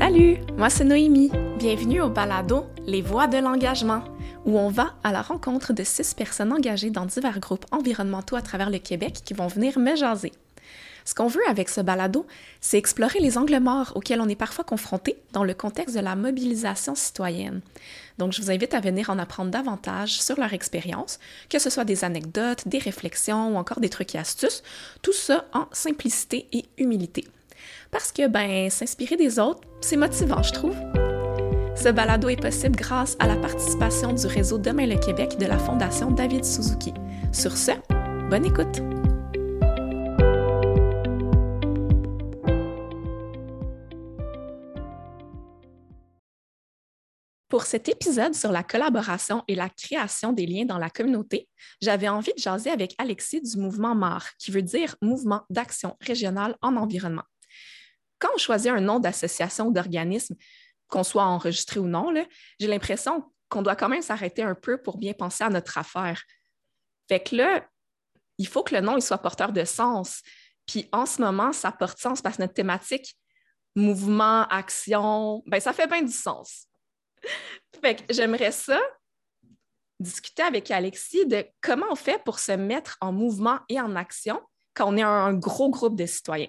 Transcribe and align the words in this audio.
Salut, 0.00 0.38
moi 0.56 0.70
c'est 0.70 0.84
Noémie. 0.84 1.30
Bienvenue 1.58 2.00
au 2.00 2.08
balado 2.08 2.64
Les 2.86 3.02
Voix 3.02 3.26
de 3.26 3.36
l'engagement, 3.36 4.02
où 4.46 4.58
on 4.58 4.70
va 4.70 4.94
à 5.04 5.12
la 5.12 5.20
rencontre 5.20 5.74
de 5.74 5.84
six 5.84 6.14
personnes 6.14 6.54
engagées 6.54 6.88
dans 6.88 7.04
divers 7.04 7.38
groupes 7.38 7.66
environnementaux 7.70 8.34
à 8.34 8.40
travers 8.40 8.70
le 8.70 8.78
Québec 8.78 9.20
qui 9.22 9.34
vont 9.34 9.46
venir 9.46 9.78
me 9.78 9.94
jaser. 9.94 10.32
Ce 11.04 11.14
qu'on 11.14 11.26
veut 11.26 11.46
avec 11.50 11.68
ce 11.68 11.82
balado, 11.82 12.26
c'est 12.62 12.78
explorer 12.78 13.20
les 13.20 13.36
angles 13.36 13.60
morts 13.60 13.92
auxquels 13.94 14.22
on 14.22 14.28
est 14.30 14.36
parfois 14.36 14.64
confronté 14.64 15.18
dans 15.32 15.44
le 15.44 15.52
contexte 15.52 15.94
de 15.94 16.00
la 16.00 16.16
mobilisation 16.16 16.94
citoyenne. 16.94 17.60
Donc, 18.16 18.32
je 18.32 18.40
vous 18.40 18.50
invite 18.50 18.72
à 18.72 18.80
venir 18.80 19.10
en 19.10 19.18
apprendre 19.18 19.50
davantage 19.50 20.22
sur 20.22 20.40
leur 20.40 20.54
expérience, 20.54 21.18
que 21.50 21.58
ce 21.58 21.68
soit 21.68 21.84
des 21.84 22.04
anecdotes, 22.04 22.66
des 22.66 22.78
réflexions 22.78 23.54
ou 23.54 23.56
encore 23.58 23.80
des 23.80 23.90
trucs 23.90 24.14
et 24.14 24.18
astuces, 24.18 24.62
tout 25.02 25.12
ça 25.12 25.44
en 25.52 25.66
simplicité 25.72 26.46
et 26.52 26.64
humilité. 26.78 27.26
Parce 27.90 28.12
que, 28.12 28.28
ben, 28.28 28.70
s'inspirer 28.70 29.16
des 29.16 29.38
autres, 29.38 29.62
c'est 29.80 29.96
motivant, 29.96 30.42
je 30.42 30.52
trouve. 30.52 30.76
Ce 31.74 31.88
balado 31.88 32.28
est 32.28 32.40
possible 32.40 32.76
grâce 32.76 33.16
à 33.18 33.26
la 33.26 33.36
participation 33.36 34.12
du 34.12 34.26
réseau 34.26 34.58
Demain 34.58 34.86
le 34.86 34.98
Québec 34.98 35.38
de 35.38 35.46
la 35.46 35.58
Fondation 35.58 36.10
David 36.10 36.44
Suzuki. 36.44 36.92
Sur 37.32 37.56
ce, 37.56 37.72
bonne 38.28 38.44
écoute! 38.44 38.80
Pour 47.48 47.64
cet 47.64 47.88
épisode 47.88 48.34
sur 48.34 48.52
la 48.52 48.62
collaboration 48.62 49.42
et 49.48 49.56
la 49.56 49.68
création 49.68 50.32
des 50.32 50.46
liens 50.46 50.64
dans 50.64 50.78
la 50.78 50.90
communauté, 50.90 51.48
j'avais 51.82 52.08
envie 52.08 52.32
de 52.36 52.40
jaser 52.40 52.70
avec 52.70 52.94
Alexis 52.98 53.42
du 53.42 53.58
mouvement 53.58 53.96
MAR, 53.96 54.28
qui 54.38 54.52
veut 54.52 54.62
dire 54.62 54.94
Mouvement 55.02 55.42
d'action 55.50 55.96
régionale 56.00 56.54
en 56.62 56.76
environnement. 56.76 57.24
Quand 58.20 58.28
on 58.34 58.38
choisit 58.38 58.70
un 58.70 58.80
nom 58.80 59.00
d'association 59.00 59.66
ou 59.66 59.72
d'organisme, 59.72 60.36
qu'on 60.88 61.02
soit 61.02 61.24
enregistré 61.24 61.80
ou 61.80 61.86
non, 61.86 62.12
j'ai 62.58 62.66
l'impression 62.66 63.32
qu'on 63.48 63.62
doit 63.62 63.76
quand 63.76 63.88
même 63.88 64.02
s'arrêter 64.02 64.42
un 64.42 64.54
peu 64.54 64.80
pour 64.80 64.98
bien 64.98 65.12
penser 65.12 65.42
à 65.42 65.48
notre 65.48 65.78
affaire. 65.78 66.22
Fait 67.08 67.20
que 67.20 67.34
là, 67.34 67.66
il 68.38 68.46
faut 68.46 68.62
que 68.62 68.74
le 68.74 68.80
nom 68.80 68.96
il 68.96 69.02
soit 69.02 69.18
porteur 69.18 69.52
de 69.52 69.64
sens. 69.64 70.22
Puis 70.66 70.88
en 70.92 71.06
ce 71.06 71.20
moment, 71.20 71.52
ça 71.52 71.72
porte 71.72 71.98
sens 71.98 72.22
parce 72.22 72.36
que 72.36 72.42
notre 72.42 72.54
thématique, 72.54 73.16
mouvement, 73.74 74.46
action, 74.48 75.42
ben 75.46 75.60
ça 75.60 75.72
fait 75.72 75.86
bien 75.86 76.02
du 76.02 76.12
sens. 76.12 76.66
fait 77.82 77.96
que 77.96 78.12
j'aimerais 78.12 78.52
ça 78.52 78.80
discuter 79.98 80.42
avec 80.42 80.70
Alexis 80.70 81.26
de 81.26 81.44
comment 81.60 81.86
on 81.90 81.96
fait 81.96 82.22
pour 82.24 82.38
se 82.38 82.52
mettre 82.52 82.96
en 83.00 83.12
mouvement 83.12 83.58
et 83.68 83.80
en 83.80 83.96
action 83.96 84.40
quand 84.74 84.92
on 84.92 84.96
est 84.96 85.02
un 85.02 85.34
gros 85.34 85.70
groupe 85.70 85.96
de 85.96 86.06
citoyens. 86.06 86.48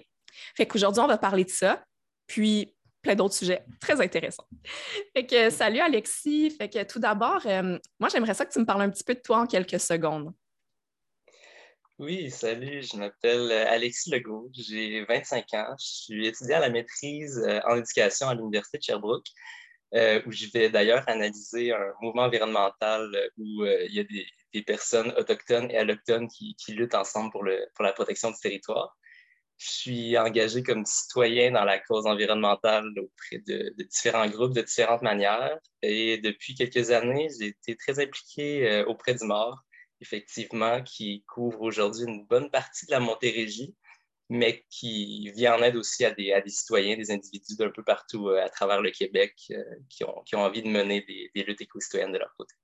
Fait 0.56 0.66
qu'aujourd'hui, 0.66 1.02
on 1.02 1.06
va 1.06 1.18
parler 1.18 1.44
de 1.44 1.50
ça, 1.50 1.84
puis 2.26 2.74
plein 3.02 3.14
d'autres 3.16 3.34
sujets 3.34 3.64
très 3.80 4.00
intéressants. 4.00 4.46
Fait 5.14 5.26
que 5.26 5.50
salut 5.50 5.80
Alexis. 5.80 6.50
Fait 6.50 6.68
que 6.68 6.82
tout 6.84 7.00
d'abord, 7.00 7.42
euh, 7.46 7.78
moi, 7.98 8.08
j'aimerais 8.08 8.34
ça 8.34 8.46
que 8.46 8.52
tu 8.52 8.60
me 8.60 8.64
parles 8.64 8.82
un 8.82 8.90
petit 8.90 9.04
peu 9.04 9.14
de 9.14 9.20
toi 9.20 9.40
en 9.40 9.46
quelques 9.46 9.80
secondes. 9.80 10.32
Oui, 11.98 12.30
salut, 12.30 12.82
je 12.82 12.96
m'appelle 12.96 13.50
euh, 13.52 13.70
Alexis 13.70 14.10
Legault, 14.10 14.50
j'ai 14.52 15.04
25 15.04 15.54
ans, 15.54 15.76
je 15.78 15.86
suis 15.86 16.26
étudiant 16.26 16.56
à 16.56 16.60
la 16.60 16.70
maîtrise 16.70 17.38
euh, 17.46 17.60
en 17.68 17.76
éducation 17.76 18.28
à 18.28 18.34
l'Université 18.34 18.78
de 18.78 18.82
Sherbrooke. 18.82 19.26
Où 19.94 20.32
je 20.32 20.46
vais 20.54 20.70
d'ailleurs 20.70 21.06
analyser 21.06 21.70
un 21.70 21.92
mouvement 22.00 22.22
environnemental 22.22 23.14
où 23.36 23.66
il 23.66 23.92
y 23.92 24.00
a 24.00 24.04
des, 24.04 24.62
personnes 24.62 25.12
autochtones 25.18 25.70
et 25.70 25.76
allochtones 25.76 26.28
qui, 26.28 26.56
luttent 26.68 26.94
ensemble 26.94 27.30
pour, 27.30 27.44
pour 27.74 27.84
la 27.84 27.92
protection 27.92 28.30
du 28.30 28.38
territoire. 28.40 28.96
Je 29.62 29.70
suis 29.70 30.18
engagé 30.18 30.62
comme 30.64 30.84
citoyen 30.84 31.52
dans 31.52 31.64
la 31.64 31.78
cause 31.78 32.06
environnementale 32.06 32.86
auprès 32.98 33.38
de, 33.46 33.72
différents 33.84 34.28
groupes 34.28 34.54
de 34.54 34.62
différentes 34.62 35.02
manières. 35.02 35.56
Et 35.82 36.18
depuis 36.18 36.54
quelques 36.54 36.90
années, 36.90 37.28
j'ai 37.38 37.48
été 37.48 37.76
très 37.76 38.00
impliqué 38.00 38.82
auprès 38.88 39.14
du 39.14 39.24
MOR, 39.24 39.62
effectivement, 40.00 40.82
qui 40.82 41.22
couvre 41.28 41.60
aujourd'hui 41.62 42.04
une 42.06 42.26
bonne 42.26 42.50
partie 42.50 42.86
de 42.86 42.90
la 42.90 42.98
Montérégie, 42.98 43.76
mais 44.32 44.64
qui 44.70 45.30
vient 45.30 45.56
en 45.56 45.62
aide 45.62 45.76
aussi 45.76 46.04
à 46.04 46.10
des, 46.10 46.42
citoyens, 46.46 46.96
des 46.96 47.10
individus 47.10 47.56
d'un 47.56 47.70
peu 47.70 47.84
partout 47.84 48.28
euh, 48.28 48.42
à 48.42 48.48
travers 48.48 48.80
le 48.80 48.90
Québec 48.90 49.34
euh, 49.50 49.62
qui, 49.88 50.04
ont, 50.04 50.24
envie 50.40 50.62
de 50.62 50.68
mener 50.68 51.02
des, 51.02 51.42
luttes 51.44 51.60
éco-citoyennes 51.60 52.12
de 52.12 52.18
leur 52.18 52.34
côté. 52.36 52.54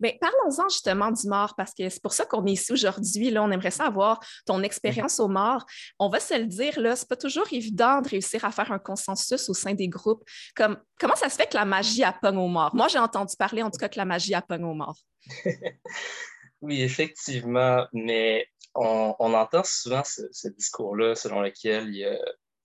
Parlons-en 0.00 0.68
justement 0.68 1.10
du 1.10 1.28
mort, 1.28 1.54
parce 1.56 1.72
que 1.74 1.88
c'est 1.88 2.02
pour 2.02 2.12
ça 2.12 2.24
qu'on 2.24 2.44
est 2.46 2.52
ici 2.52 2.72
aujourd'hui. 2.72 3.36
On 3.38 3.50
aimerait 3.50 3.70
savoir 3.70 4.20
ton 4.46 4.62
expérience 4.62 5.20
au 5.20 5.28
mort. 5.28 5.64
On 5.98 6.08
va 6.08 6.20
se 6.20 6.34
le 6.38 6.46
dire, 6.46 6.78
là, 6.80 6.96
c'est 6.96 7.08
pas 7.08 7.16
toujours 7.16 7.46
évident 7.52 8.00
de 8.00 8.08
réussir 8.08 8.44
à 8.44 8.50
faire 8.50 8.72
un 8.72 8.78
consensus 8.78 9.48
au 9.48 9.54
sein 9.54 9.74
des 9.74 9.88
groupes. 9.88 10.22
Comme, 10.54 10.78
comment 10.98 11.16
ça 11.16 11.28
se 11.28 11.36
fait 11.36 11.46
que 11.46 11.56
la 11.56 11.64
magie 11.64 12.04
a 12.04 12.12
pogne 12.12 12.38
au 12.38 12.48
mort? 12.48 12.74
Moi, 12.74 12.88
j'ai 12.88 12.98
entendu 12.98 13.34
parler, 13.36 13.62
en 13.62 13.70
tout 13.70 13.78
cas, 13.78 13.88
que 13.88 13.98
la 13.98 14.04
magie 14.04 14.34
a 14.34 14.42
pogne 14.42 14.64
au 14.64 14.74
mort. 14.74 14.96
oui, 16.60 16.82
effectivement, 16.82 17.86
mais 17.92 18.46
on, 18.74 19.34
entend 19.34 19.64
souvent 19.64 20.02
ce, 20.04 20.48
discours-là 20.48 21.14
selon 21.14 21.40
lequel 21.40 21.90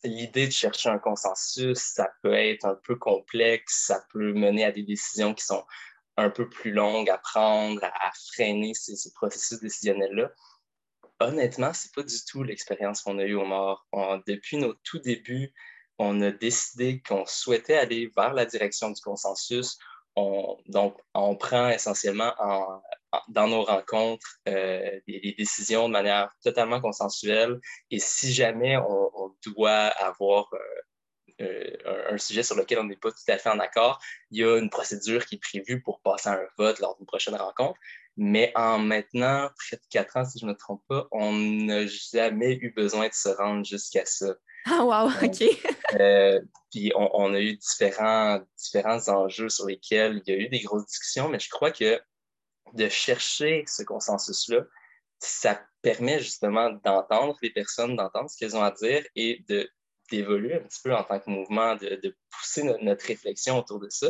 l'idée 0.03 0.47
de 0.47 0.51
chercher 0.51 0.89
un 0.89 0.99
consensus, 0.99 1.79
ça 1.79 2.09
peut 2.21 2.33
être 2.33 2.65
un 2.65 2.77
peu 2.83 2.95
complexe, 2.95 3.85
ça 3.87 4.03
peut 4.11 4.33
mener 4.33 4.63
à 4.63 4.71
des 4.71 4.83
décisions 4.83 5.33
qui 5.33 5.43
sont 5.43 5.63
un 6.17 6.29
peu 6.29 6.49
plus 6.49 6.71
longues 6.71 7.09
à 7.09 7.17
prendre, 7.17 7.83
à, 7.83 8.11
freiner 8.33 8.73
ces, 8.73 9.11
processus 9.13 9.59
décisionnels-là. 9.59 10.31
Honnêtement, 11.19 11.73
ce 11.73 11.87
n'est 11.87 11.91
pas 11.95 12.03
du 12.03 12.15
tout 12.27 12.43
l'expérience 12.43 13.01
qu'on 13.01 13.19
a 13.19 13.23
eue 13.23 13.35
au 13.35 13.45
mort. 13.45 13.87
depuis 14.27 14.57
nos 14.57 14.73
tout 14.83 14.99
débuts, 14.99 15.53
on 15.99 16.21
a 16.21 16.31
décidé 16.31 17.01
qu'on 17.01 17.25
souhaitait 17.25 17.77
aller 17.77 18.11
vers 18.15 18.33
la 18.33 18.45
direction 18.45 18.91
du 18.91 19.01
consensus. 19.01 19.77
donc, 20.67 20.97
on 21.13 21.35
prend 21.35 21.69
essentiellement 21.69 22.33
en, 22.39 22.81
dans 23.29 23.47
nos 23.47 23.63
rencontres 23.63 24.37
euh, 24.47 24.99
des, 25.07 25.35
décisions 25.37 25.87
de 25.87 25.93
manière 25.93 26.31
totalement 26.43 26.81
consensuelle. 26.81 27.59
Et 27.91 27.99
si 27.99 28.33
jamais 28.33 28.77
on, 28.77 29.07
doit 29.45 29.87
avoir 29.99 30.49
euh, 31.41 31.71
euh, 31.85 32.13
un, 32.13 32.17
sujet 32.17 32.43
sur 32.43 32.55
lequel 32.55 32.79
on 32.79 32.85
n'est 32.85 32.95
pas 32.95 33.11
tout 33.11 33.31
à 33.31 33.37
fait 33.37 33.49
en 33.49 33.59
accord, 33.59 33.99
il 34.31 34.39
y 34.39 34.43
a 34.43 34.57
une 34.57 34.69
procédure 34.69 35.25
qui 35.25 35.35
est 35.35 35.39
prévue 35.39 35.81
pour 35.81 36.01
passer 36.01 36.29
à 36.29 36.33
un 36.33 36.47
vote 36.57 36.79
lors 36.79 36.97
d'une 36.97 37.05
prochaine 37.05 37.35
rencontre. 37.35 37.79
Mais 38.15 38.51
en 38.55 38.79
maintenant 38.79 39.49
près 39.57 39.77
de 39.77 39.83
quatre 39.89 40.17
ans, 40.17 40.25
si 40.25 40.39
je 40.39 40.45
ne 40.45 40.51
me 40.51 40.57
trompe 40.57 40.81
pas, 40.87 41.07
on 41.11 41.31
n'a 41.33 41.85
jamais 41.85 42.53
eu 42.53 42.71
besoin 42.71 43.07
de 43.07 43.13
se 43.13 43.29
rendre 43.29 43.63
jusqu'à 43.63 44.05
ça. 44.05 44.33
Ah, 44.65 44.83
wow, 44.83 45.09
OK. 45.23 45.43
puis 46.71 46.91
on, 46.95 47.09
on, 47.13 47.33
a 47.33 47.39
eu 47.39 47.55
différents, 47.55 48.41
différents 48.57 49.07
enjeux 49.07 49.49
sur 49.49 49.67
lesquels 49.67 50.21
il 50.25 50.33
y 50.33 50.35
a 50.35 50.39
eu 50.39 50.49
des 50.49 50.59
grosses 50.61 50.87
discussions, 50.87 51.29
mais 51.29 51.39
je 51.39 51.49
crois 51.49 51.71
que 51.71 52.01
de 52.73 52.89
chercher 52.89 53.63
ce 53.67 53.83
consensus-là, 53.83 54.63
ça 55.19 55.61
permet 55.81 56.19
justement 56.19 56.71
d'entendre 56.83 57.37
les 57.41 57.49
personnes, 57.49 57.95
d'entendre 57.95 58.29
ce 58.29 58.37
qu'elles 58.37 58.55
ont 58.55 58.63
à 58.63 58.71
dire 58.71 59.05
et 59.15 59.43
de 59.47 59.69
d'évoluer 60.11 60.55
un 60.55 60.59
petit 60.59 60.81
peu 60.83 60.95
en 60.95 61.03
tant 61.03 61.19
que 61.19 61.29
mouvement, 61.29 61.75
de, 61.75 62.15
pousser 62.31 62.63
notre, 62.63 63.05
réflexion 63.05 63.57
autour 63.57 63.79
de 63.79 63.89
ça. 63.89 64.07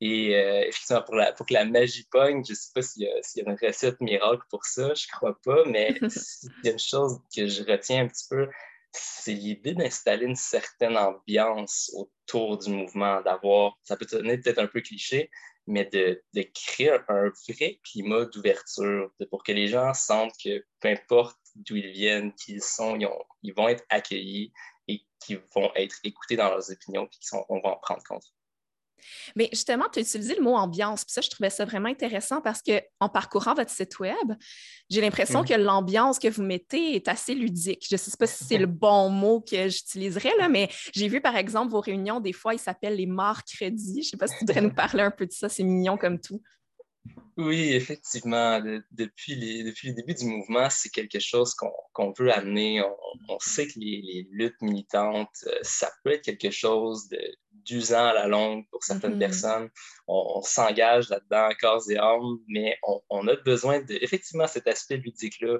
Et 0.00 0.36
euh, 0.36 0.62
effectivement, 0.66 1.02
pour, 1.02 1.14
la, 1.14 1.32
pour, 1.32 1.46
que 1.46 1.54
la 1.54 1.64
magie 1.64 2.06
pogne, 2.10 2.44
je 2.44 2.52
ne 2.52 2.56
sais 2.56 2.70
pas 2.74 2.82
s'il 2.82 3.02
y, 3.02 3.06
y, 3.06 3.40
a 3.40 3.50
une 3.50 3.56
recette 3.60 4.00
miracle 4.00 4.42
pour 4.50 4.64
ça, 4.64 4.92
je 4.94 5.06
ne 5.06 5.16
crois 5.16 5.38
pas, 5.42 5.64
mais 5.66 5.94
s'il 6.08 6.50
y 6.64 6.68
a 6.68 6.72
une 6.72 6.78
chose 6.78 7.20
que 7.34 7.46
je 7.46 7.62
retiens 7.62 8.04
un 8.04 8.08
petit 8.08 8.26
peu, 8.28 8.48
c'est 8.92 9.32
l'idée 9.32 9.74
d'installer 9.74 10.26
une 10.26 10.36
certaine 10.36 10.96
ambiance 10.96 11.92
autour 11.94 12.58
du 12.58 12.70
mouvement, 12.70 13.20
d'avoir, 13.22 13.78
ça 13.82 13.96
peut 13.96 14.06
donner 14.10 14.38
peut-être 14.38 14.58
un 14.58 14.66
peu 14.66 14.80
cliché, 14.80 15.30
mais 15.66 15.84
de, 15.86 16.22
créer 16.54 16.90
un, 17.08 17.30
vrai 17.48 17.80
climat 17.82 18.26
d'ouverture 18.26 19.10
pour 19.30 19.42
que 19.42 19.52
les 19.52 19.66
gens 19.66 19.94
sentent 19.94 20.34
que 20.42 20.64
peu 20.80 20.88
importe 20.88 21.38
d'où 21.56 21.76
ils 21.76 21.90
viennent, 21.90 22.32
qui 22.34 22.54
ils 22.54 22.62
sont, 22.62 22.98
ils, 23.42 23.54
vont 23.54 23.68
être 23.68 23.84
accueillis 23.88 24.52
et 24.88 25.02
qu'ils 25.20 25.40
vont 25.54 25.70
être 25.74 25.96
écoutés 26.04 26.36
dans 26.36 26.50
leurs 26.50 26.70
opinions 26.70 27.06
et 27.06 27.26
qu'on 27.30 27.60
va 27.60 27.70
en 27.70 27.76
prendre 27.76 28.02
compte. 28.04 28.24
Mais 29.36 29.48
justement, 29.52 29.86
tu 29.92 29.98
as 29.98 30.02
utilisé 30.02 30.34
le 30.34 30.42
mot 30.42 30.54
ambiance. 30.54 31.04
Puis 31.04 31.12
ça, 31.12 31.20
je 31.20 31.30
trouvais 31.30 31.50
ça 31.50 31.64
vraiment 31.64 31.88
intéressant 31.88 32.40
parce 32.40 32.62
qu'en 32.62 33.08
parcourant 33.08 33.54
votre 33.54 33.70
site 33.70 33.98
Web, 33.98 34.32
j'ai 34.90 35.00
l'impression 35.00 35.42
mm. 35.42 35.46
que 35.46 35.54
l'ambiance 35.54 36.18
que 36.18 36.28
vous 36.28 36.42
mettez 36.42 36.94
est 36.94 37.08
assez 37.08 37.34
ludique. 37.34 37.86
Je 37.88 37.94
ne 37.94 37.98
sais 37.98 38.16
pas 38.18 38.26
si 38.26 38.44
c'est 38.44 38.58
le 38.58 38.66
bon 38.66 39.10
mot 39.10 39.40
que 39.40 39.68
j'utiliserais, 39.68 40.32
là, 40.38 40.48
mais 40.48 40.68
j'ai 40.94 41.08
vu, 41.08 41.20
par 41.20 41.36
exemple, 41.36 41.72
vos 41.72 41.80
réunions, 41.80 42.20
des 42.20 42.32
fois, 42.32 42.54
ils 42.54 42.60
s'appellent 42.60 42.96
les 42.96 43.08
crédits. 43.46 44.02
Je 44.02 44.08
ne 44.08 44.10
sais 44.10 44.16
pas 44.16 44.26
si 44.26 44.34
tu 44.38 44.46
voudrais 44.46 44.60
nous 44.62 44.74
parler 44.74 45.02
un 45.02 45.10
peu 45.10 45.26
de 45.26 45.32
ça. 45.32 45.48
C'est 45.48 45.64
mignon 45.64 45.96
comme 45.96 46.20
tout. 46.20 46.42
Oui, 47.36 47.72
effectivement. 47.72 48.60
depuis, 48.92 49.34
les, 49.34 49.64
depuis 49.64 49.88
le 49.88 49.94
début 49.94 50.14
du 50.14 50.26
mouvement, 50.26 50.70
c'est 50.70 50.90
quelque 50.90 51.18
chose 51.18 51.54
qu'on 51.92 52.12
veut 52.16 52.32
amener. 52.32 52.80
On, 53.28 53.38
sait 53.40 53.66
que 53.66 53.78
les, 53.78 54.28
luttes 54.30 54.60
militantes, 54.62 55.36
euh, 55.46 55.58
ça 55.62 55.90
peut 56.02 56.12
être 56.12 56.22
quelque 56.22 56.50
chose 56.50 57.08
d'usant 57.50 58.06
à 58.06 58.12
la 58.12 58.28
longue 58.28 58.68
pour 58.70 58.84
certaines 58.84 59.16
mm-hmm. 59.16 59.18
personnes. 59.18 59.70
On, 60.06 60.42
s'engage 60.42 61.08
là-dedans, 61.08 61.48
corps 61.60 61.90
et 61.90 61.96
âme, 61.96 62.38
mais 62.46 62.78
on, 63.10 63.26
a 63.26 63.34
besoin 63.36 63.80
de, 63.80 63.94
effectivement, 64.00 64.46
cet 64.46 64.68
aspect 64.68 64.98
ludique-là. 64.98 65.58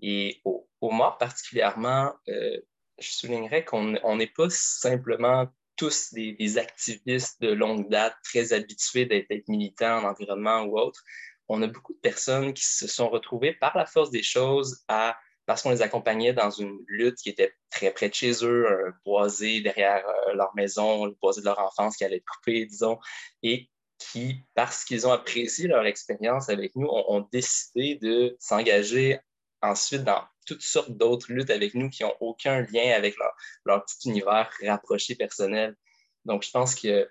Et 0.00 0.40
au, 0.44 0.68
au 0.80 0.90
mort 0.90 1.18
particulièrement, 1.18 2.12
euh, 2.28 2.60
je 2.98 3.10
soulignerais 3.10 3.64
qu'on 3.64 4.16
n'est 4.16 4.26
pas 4.28 4.48
simplement 4.48 5.48
tous 5.76 6.12
des, 6.12 6.58
activistes 6.58 7.40
de 7.40 7.52
longue 7.52 7.88
date, 7.88 8.14
très 8.24 8.52
habitués 8.52 9.06
d'être 9.06 9.48
militants 9.48 9.98
en 9.98 10.10
environnement 10.10 10.62
ou 10.62 10.78
autre. 10.78 11.02
On 11.48 11.62
a 11.62 11.66
beaucoup 11.66 11.92
de 11.92 12.00
personnes 12.00 12.54
qui 12.54 12.64
se 12.64 12.86
sont 12.88 13.08
retrouvées 13.08 13.52
par 13.52 13.76
la 13.76 13.86
force 13.86 14.10
des 14.10 14.22
choses 14.22 14.84
à 14.88 15.16
parce 15.46 15.62
qu'on 15.62 15.70
les 15.70 15.82
accompagnait 15.82 16.32
dans 16.32 16.50
une 16.50 16.76
lutte 16.88 17.18
qui 17.18 17.28
était 17.28 17.54
très 17.70 17.92
près 17.92 18.08
de 18.08 18.14
chez 18.14 18.44
eux, 18.44 18.66
un 18.68 18.92
boisé 19.04 19.60
derrière 19.60 20.04
euh, 20.08 20.34
leur 20.34 20.54
maison, 20.56 21.06
le 21.06 21.12
boisé 21.22 21.40
de 21.40 21.46
leur 21.46 21.60
enfance 21.60 21.96
qui 21.96 22.04
allait 22.04 22.16
être 22.16 22.26
coupé, 22.26 22.66
disons, 22.66 22.98
et 23.44 23.70
qui, 23.98 24.42
parce 24.54 24.84
qu'ils 24.84 25.06
ont 25.06 25.12
apprécié 25.12 25.68
leur 25.68 25.86
expérience 25.86 26.48
avec 26.48 26.74
nous, 26.74 26.88
ont, 26.88 27.26
décidé 27.32 27.94
de 27.94 28.36
s'engager 28.40 29.18
ensuite 29.62 30.02
dans 30.02 30.22
toutes 30.46 30.62
sortes 30.62 30.92
d'autres 30.92 31.32
luttes 31.32 31.50
avec 31.50 31.74
nous 31.74 31.90
qui 31.90 32.02
n'ont 32.02 32.14
aucun 32.20 32.62
lien 32.62 32.92
avec 32.94 33.16
leur, 33.64 33.84
petit 33.84 34.08
univers 34.08 34.50
rapproché 34.66 35.14
personnel. 35.14 35.76
Donc, 36.24 36.42
je 36.42 36.50
pense 36.50 36.74
que 36.74 37.08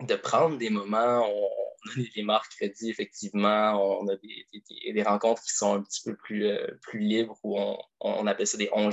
de 0.00 0.14
prendre 0.16 0.58
des 0.58 0.70
moments, 0.70 1.28
on, 1.28 2.00
a 2.00 2.04
des 2.14 2.22
mercredis, 2.22 2.90
effectivement, 2.90 4.00
on 4.00 4.08
a 4.08 4.16
des, 4.16 5.02
rencontres 5.02 5.42
qui 5.42 5.54
sont 5.54 5.74
un 5.74 5.82
petit 5.82 6.02
peu 6.04 6.16
plus, 6.16 6.46
euh, 6.46 6.66
plus 6.82 7.00
libres, 7.00 7.38
où 7.42 7.58
on, 8.00 8.26
appelle 8.26 8.46
ça 8.46 8.56
des 8.56 8.70
on 8.72 8.90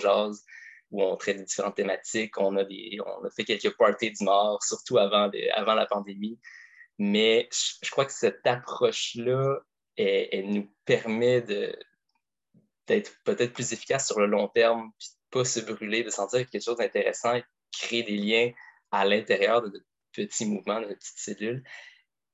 où 0.91 1.01
on 1.01 1.15
traite 1.15 1.43
différentes 1.43 1.75
thématiques. 1.75 2.37
On 2.37 2.55
a, 2.57 2.65
des, 2.65 2.99
on 3.05 3.25
a 3.25 3.29
fait 3.29 3.45
quelques 3.45 3.75
parties 3.77 4.11
du 4.11 4.23
mort, 4.25 4.61
surtout 4.63 4.97
avant, 4.97 5.31
avant 5.53 5.73
la 5.73 5.85
pandémie. 5.85 6.37
Mais 6.97 7.49
je, 7.51 7.89
crois 7.89 8.05
que 8.05 8.13
cette 8.13 8.45
approche-là, 8.45 9.59
elle, 9.97 10.49
nous 10.49 10.71
permet 10.85 11.41
d'être 12.87 13.11
peut-être 13.23 13.53
plus 13.53 13.73
efficace 13.73 14.07
sur 14.07 14.19
le 14.19 14.27
long 14.27 14.47
terme, 14.47 14.91
puis 14.99 15.09
de 15.09 15.37
ne 15.37 15.43
pas 15.43 15.49
se 15.49 15.59
brûler, 15.59 16.03
de 16.03 16.09
sentir 16.09 16.49
quelque 16.49 16.63
chose 16.63 16.77
d'intéressant, 16.77 17.39
créer 17.71 18.03
des 18.03 18.17
liens 18.17 18.51
à 18.91 19.05
l'intérieur 19.05 19.61
de 19.61 19.67
notre 19.69 19.85
petits 20.13 20.45
mouvements, 20.45 20.81
de 20.81 20.87
notre 20.87 20.99
petite 20.99 21.19
cellule. 21.19 21.63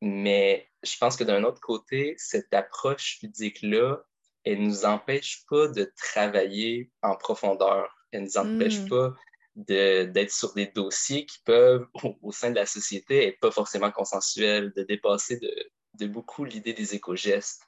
Mais 0.01 0.69
je 0.83 0.97
pense 0.97 1.15
que 1.15 1.23
d'un 1.23 1.43
autre 1.43 1.61
côté, 1.61 2.15
cette 2.17 2.53
approche 2.53 3.19
ludique-là, 3.21 3.97
elle 4.43 4.61
ne 4.61 4.67
nous 4.67 4.85
empêche 4.85 5.43
pas 5.49 5.67
de 5.67 5.91
travailler 5.95 6.91
en 7.01 7.15
profondeur. 7.15 7.89
Elle 8.11 8.21
ne 8.21 8.25
nous 8.25 8.37
empêche 8.37 8.79
hmm. 8.79 8.89
pas 8.89 9.13
d'être 9.55 10.31
sur 10.31 10.53
des 10.53 10.67
dossiers 10.67 11.25
qui 11.25 11.39
peuvent, 11.43 11.87
au, 12.21 12.31
sein 12.31 12.51
de 12.51 12.55
la 12.55 12.65
société, 12.65 13.27
être 13.27 13.39
pas 13.39 13.51
forcément 13.51 13.91
consensuels, 13.91 14.71
de 14.75 14.83
dépasser 14.83 15.39
de, 15.39 16.07
beaucoup 16.07 16.45
l'idée 16.45 16.73
des 16.73 16.93
éco-gestes. 16.93 17.63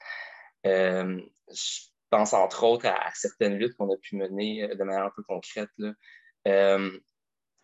Euh, 0.67 1.19
je 1.51 1.88
pense 2.09 2.33
entre 2.33 2.63
autres 2.63 2.87
à, 2.87 3.11
certaines 3.13 3.57
luttes 3.57 3.75
qu'on 3.77 3.91
a 3.93 3.97
pu 3.97 4.15
mener 4.15 4.63
euh, 4.63 4.75
de 4.75 4.83
manière 4.83 5.05
un 5.05 5.11
peu 5.15 5.23
concrète. 5.23 5.69
Là. 5.77 5.93
Euh, 6.47 6.99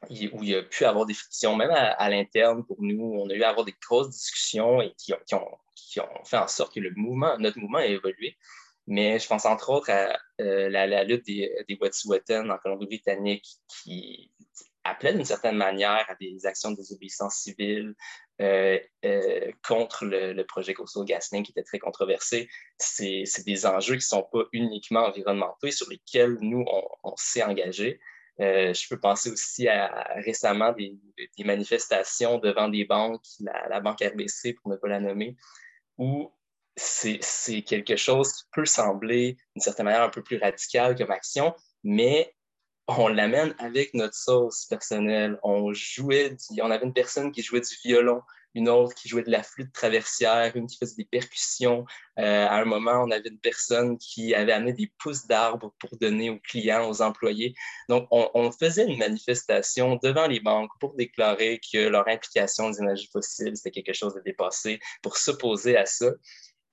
où 0.10 0.44
il 0.44 0.50
y 0.50 0.56
a 0.56 0.62
pu 0.62 0.86
avoir 0.86 1.06
des 1.06 1.14
frictions, 1.14 1.56
même 1.56 1.72
à, 1.72 2.10
l'interne 2.10 2.64
pour 2.66 2.78
nous. 2.80 3.02
On 3.02 3.30
a 3.30 3.34
eu 3.34 3.42
à 3.42 3.50
avoir 3.50 3.66
des 3.66 3.74
grosses 3.82 4.12
discussions 4.12 4.82
et 4.82 4.94
qui 4.98 5.14
ont, 5.14 5.48
qui 5.76 6.00
ont, 6.00 6.24
fait 6.26 6.38
en 6.38 6.48
sorte 6.48 6.76
que 6.76 6.80
le 6.80 6.92
mouvement, 6.96 7.38
notre 7.40 7.58
mouvement 7.60 7.80
a 7.80 7.86
évolué. 7.86 8.38
Mais 8.88 9.18
je 9.18 9.28
pense 9.28 9.46
entre 9.46 9.72
autres 9.72 9.90
à 9.90 10.16
euh, 10.42 10.70
la, 10.70 11.04
lutte 11.04 11.26
des, 11.26 11.52
des 11.68 11.78
Wet'suwet'en 11.82 12.50
en 12.50 12.58
Colombie-Britannique 12.60 13.48
qui 13.68 14.32
appelait 14.84 15.14
d'une 15.14 15.26
certaine 15.26 15.58
manière 15.58 16.06
à 16.08 16.16
des 16.16 16.46
actions 16.46 16.72
de 16.72 16.78
désobéissance 16.78 17.38
civile 17.38 17.96
euh, 18.42 18.80
euh, 19.06 19.52
contre 19.66 20.06
le, 20.06 20.44
projet 20.44 20.74
Coastal 20.74 21.06
qui 21.06 21.52
était 21.52 21.64
très 21.64 21.80
controversé. 21.80 22.50
C'est 22.78 23.24
des 23.46 23.66
enjeux 23.66 23.96
qui 23.96 24.00
ne 24.00 24.20
sont 24.20 24.28
pas 24.32 24.44
uniquement 24.52 25.06
environnementaux 25.06 25.68
et 25.68 25.72
sur 25.72 25.90
lesquels 25.90 26.38
nous, 26.42 26.66
on 27.04 27.16
s'est 27.16 27.44
engagé. 27.44 28.00
Euh, 28.42 28.74
je 28.74 28.88
peux 28.90 29.00
penser 29.00 29.32
aussi 29.32 29.68
à 29.70 30.08
récemment 30.16 30.74
des, 30.74 30.98
manifestations 31.46 32.38
devant 32.38 32.68
des 32.68 32.84
banques, 32.84 33.24
la, 33.40 33.80
banque 33.80 34.02
RBC 34.02 34.54
pour 34.54 34.70
ne 34.70 34.76
pas 34.76 34.90
la 34.90 35.00
nommer, 35.00 35.38
où 35.98 36.30
c'est 36.76 37.22
quelque 37.62 37.96
chose 37.96 38.34
qui 38.34 38.44
peut 38.52 38.66
sembler 38.66 39.38
d'une 39.56 39.62
certaine 39.62 39.86
manière 39.86 40.02
un 40.02 40.10
peu 40.10 40.22
plus 40.22 40.38
radical 40.38 40.98
comme 40.98 41.12
action, 41.12 41.56
mais 41.84 42.36
on 42.88 43.08
l'amène 43.08 43.56
avec 43.58 43.94
notre 43.94 44.16
sauce 44.16 44.66
personnelle. 44.66 45.40
On 45.44 45.74
jouait, 45.74 46.36
on 46.62 46.72
avait 46.72 46.86
une 46.86 46.94
personne 46.94 47.32
qui 47.32 47.42
jouait 47.42 47.62
du 47.62 47.76
violon, 47.84 48.22
une 48.54 48.70
autre 48.70 48.96
qui 48.96 49.10
jouait 49.10 49.24
de 49.24 49.32
la 49.32 49.44
flûte 49.44 49.74
traversière, 49.74 50.56
une 50.56 50.68
qui 50.68 50.78
faisait 50.78 50.96
des 50.96 51.06
percussions. 51.06 51.86
Euh, 52.20 52.48
à 52.48 52.56
un 52.56 52.66
moment, 52.66 53.04
on 53.04 53.12
avait 53.12 53.28
une 53.28 53.40
personne 53.40 53.98
qui 53.98 54.34
avait 54.34 54.54
amené 54.54 54.74
des 54.74 54.92
pousses 54.98 55.28
d'arbres 55.28 55.74
pour 55.78 55.98
donner 55.98 56.30
aux 56.30 56.40
clients, 56.40 56.90
aux 56.90 57.02
employés. 57.02 57.54
Donc, 57.90 58.08
on, 58.12 58.52
faisait 58.52 58.86
une 58.86 58.98
manifestation 58.98 60.00
devant 60.02 60.28
les 60.28 60.40
banques 60.40 60.72
pour 60.80 60.96
déclarer 60.96 61.60
que 61.72 61.90
leur 61.90 62.08
implication 62.08 62.70
des 62.70 62.80
énergies 62.80 63.10
fossiles, 63.12 63.58
c'était 63.58 63.72
quelque 63.72 63.94
chose 63.96 64.14
de 64.14 64.22
dépassé, 64.22 64.80
pour 65.02 65.18
s'opposer 65.18 65.76
à 65.76 65.86
ça. 65.86 66.12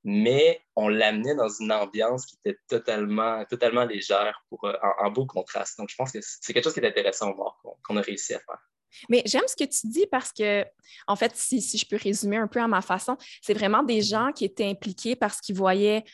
Mais 0.04 0.60
on 0.74 0.88
l'amenait 0.88 1.34
dans 1.34 1.48
une 1.48 1.72
ambiance 1.72 2.26
qui 2.26 2.36
était 2.44 2.58
totalement, 2.68 3.44
totalement 3.44 3.84
légère 3.84 4.44
pour, 4.48 4.64
euh, 4.64 4.74
en, 5.00 5.10
beau 5.10 5.26
contraste. 5.26 5.78
Donc, 5.78 5.90
je 5.90 5.96
pense 5.96 6.12
que 6.12 6.18
c'est 6.22 6.52
quelque 6.52 6.64
chose 6.64 6.74
qui 6.74 6.80
est 6.80 6.88
intéressant 6.88 7.30
à 7.30 7.34
voir, 7.34 7.62
qu'on 7.84 7.96
a 7.96 8.00
réussi 8.00 8.34
à 8.34 8.40
faire. 8.40 8.58
Mais 9.08 9.22
j'aime 9.24 9.46
ce 9.46 9.56
que 9.56 9.64
tu 9.64 9.86
dis 9.86 10.06
parce 10.10 10.32
que, 10.32 10.64
en 11.06 11.16
fait, 11.16 11.32
si, 11.34 11.62
si, 11.62 11.78
je 11.78 11.86
peux 11.86 11.96
résumer 11.96 12.36
un 12.36 12.48
peu 12.48 12.60
à 12.60 12.68
ma 12.68 12.82
façon, 12.82 13.16
c'est 13.40 13.54
vraiment 13.54 13.82
des 13.82 14.02
gens 14.02 14.32
qui 14.32 14.44
étaient 14.44 14.68
impliqués 14.68 15.16
parce 15.16 15.40
qu'ils 15.40 15.56
voyaient 15.56 16.04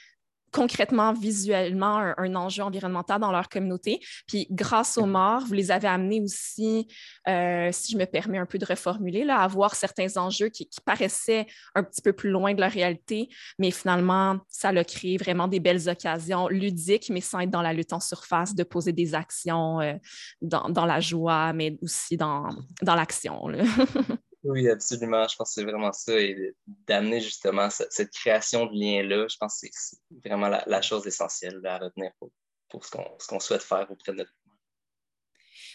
concrètement, 0.53 1.13
visuellement, 1.13 2.13
un, 2.17 2.35
enjeu 2.35 2.63
environnemental 2.63 3.21
dans 3.21 3.33
leur 3.33 3.49
communauté. 3.49 4.01
Puis 4.27 4.47
grâce 4.51 4.99
aux 4.99 5.07
morts, 5.07 5.45
vous 5.47 5.55
les 5.55 5.71
avez 5.71 5.89
amenés 5.89 6.21
aussi, 6.21 6.87
euh, 7.29 7.71
si 7.73 7.93
je 7.93 7.99
me 7.99 8.05
permets 8.05 8.39
un 8.39 8.47
peu 8.47 8.59
de 8.59 8.65
reformuler, 8.65 9.25
là, 9.25 9.41
à 9.41 9.49
voir 9.49 9.75
certains 9.75 10.17
enjeux 10.17 10.49
qui, 10.49 10.69
paraissaient 10.85 11.47
un 11.75 11.83
petit 11.83 12.01
peu 12.01 12.13
plus 12.13 12.31
loin 12.31 12.55
de 12.55 12.61
la 12.61 12.69
réalité, 12.69 13.29
mais 13.59 13.71
finalement, 13.71 14.39
ça 14.49 14.69
a 14.69 14.85
créé 14.85 15.17
vraiment 15.17 15.49
des 15.49 15.61
belles 15.61 15.89
occasions 15.89 16.49
ludiques, 16.49 17.11
mais 17.11 17.21
sans 17.21 17.41
être 17.41 17.51
dans 17.51 17.63
la 17.63 17.73
lutte 17.73 17.93
en 17.93 18.01
surface, 18.01 18.55
de 18.55 18.63
poser 18.63 18.93
des 18.93 19.15
actions 19.15 19.81
euh, 19.81 19.95
dans, 20.41 20.69
dans, 20.69 20.87
la 20.87 21.01
joie, 21.01 21.53
mais 21.53 21.77
aussi 21.83 22.17
dans, 22.17 22.49
dans 22.83 22.95
l'action. 22.95 23.49
Oui, 24.49 24.69
absolument. 24.69 25.29
Je 25.29 25.37
pense 25.37 25.51
que 25.51 25.61
c'est 25.61 25.65
vraiment 25.65 25.93
ça. 25.93 26.19
Et 26.19 26.55
d'amener 26.67 27.21
justement 27.21 27.69
cette, 27.71 28.11
création 28.11 28.67
de 28.67 28.73
lien-là, 28.73 29.27
je 29.29 29.37
pense 29.39 29.61
que 29.61 29.69
c'est 29.71 29.99
vraiment 30.25 30.49
la, 30.49 30.83
chose 30.83 31.07
essentielle 31.07 31.61
à 31.67 31.79
retenir 31.79 32.11
pour, 32.19 32.85
ce 32.85 33.27
qu'on 33.27 33.41
souhaite 33.41 33.63
faire 33.63 33.91
auprès 33.91 34.13
de 34.13 34.19
notre 34.19 34.33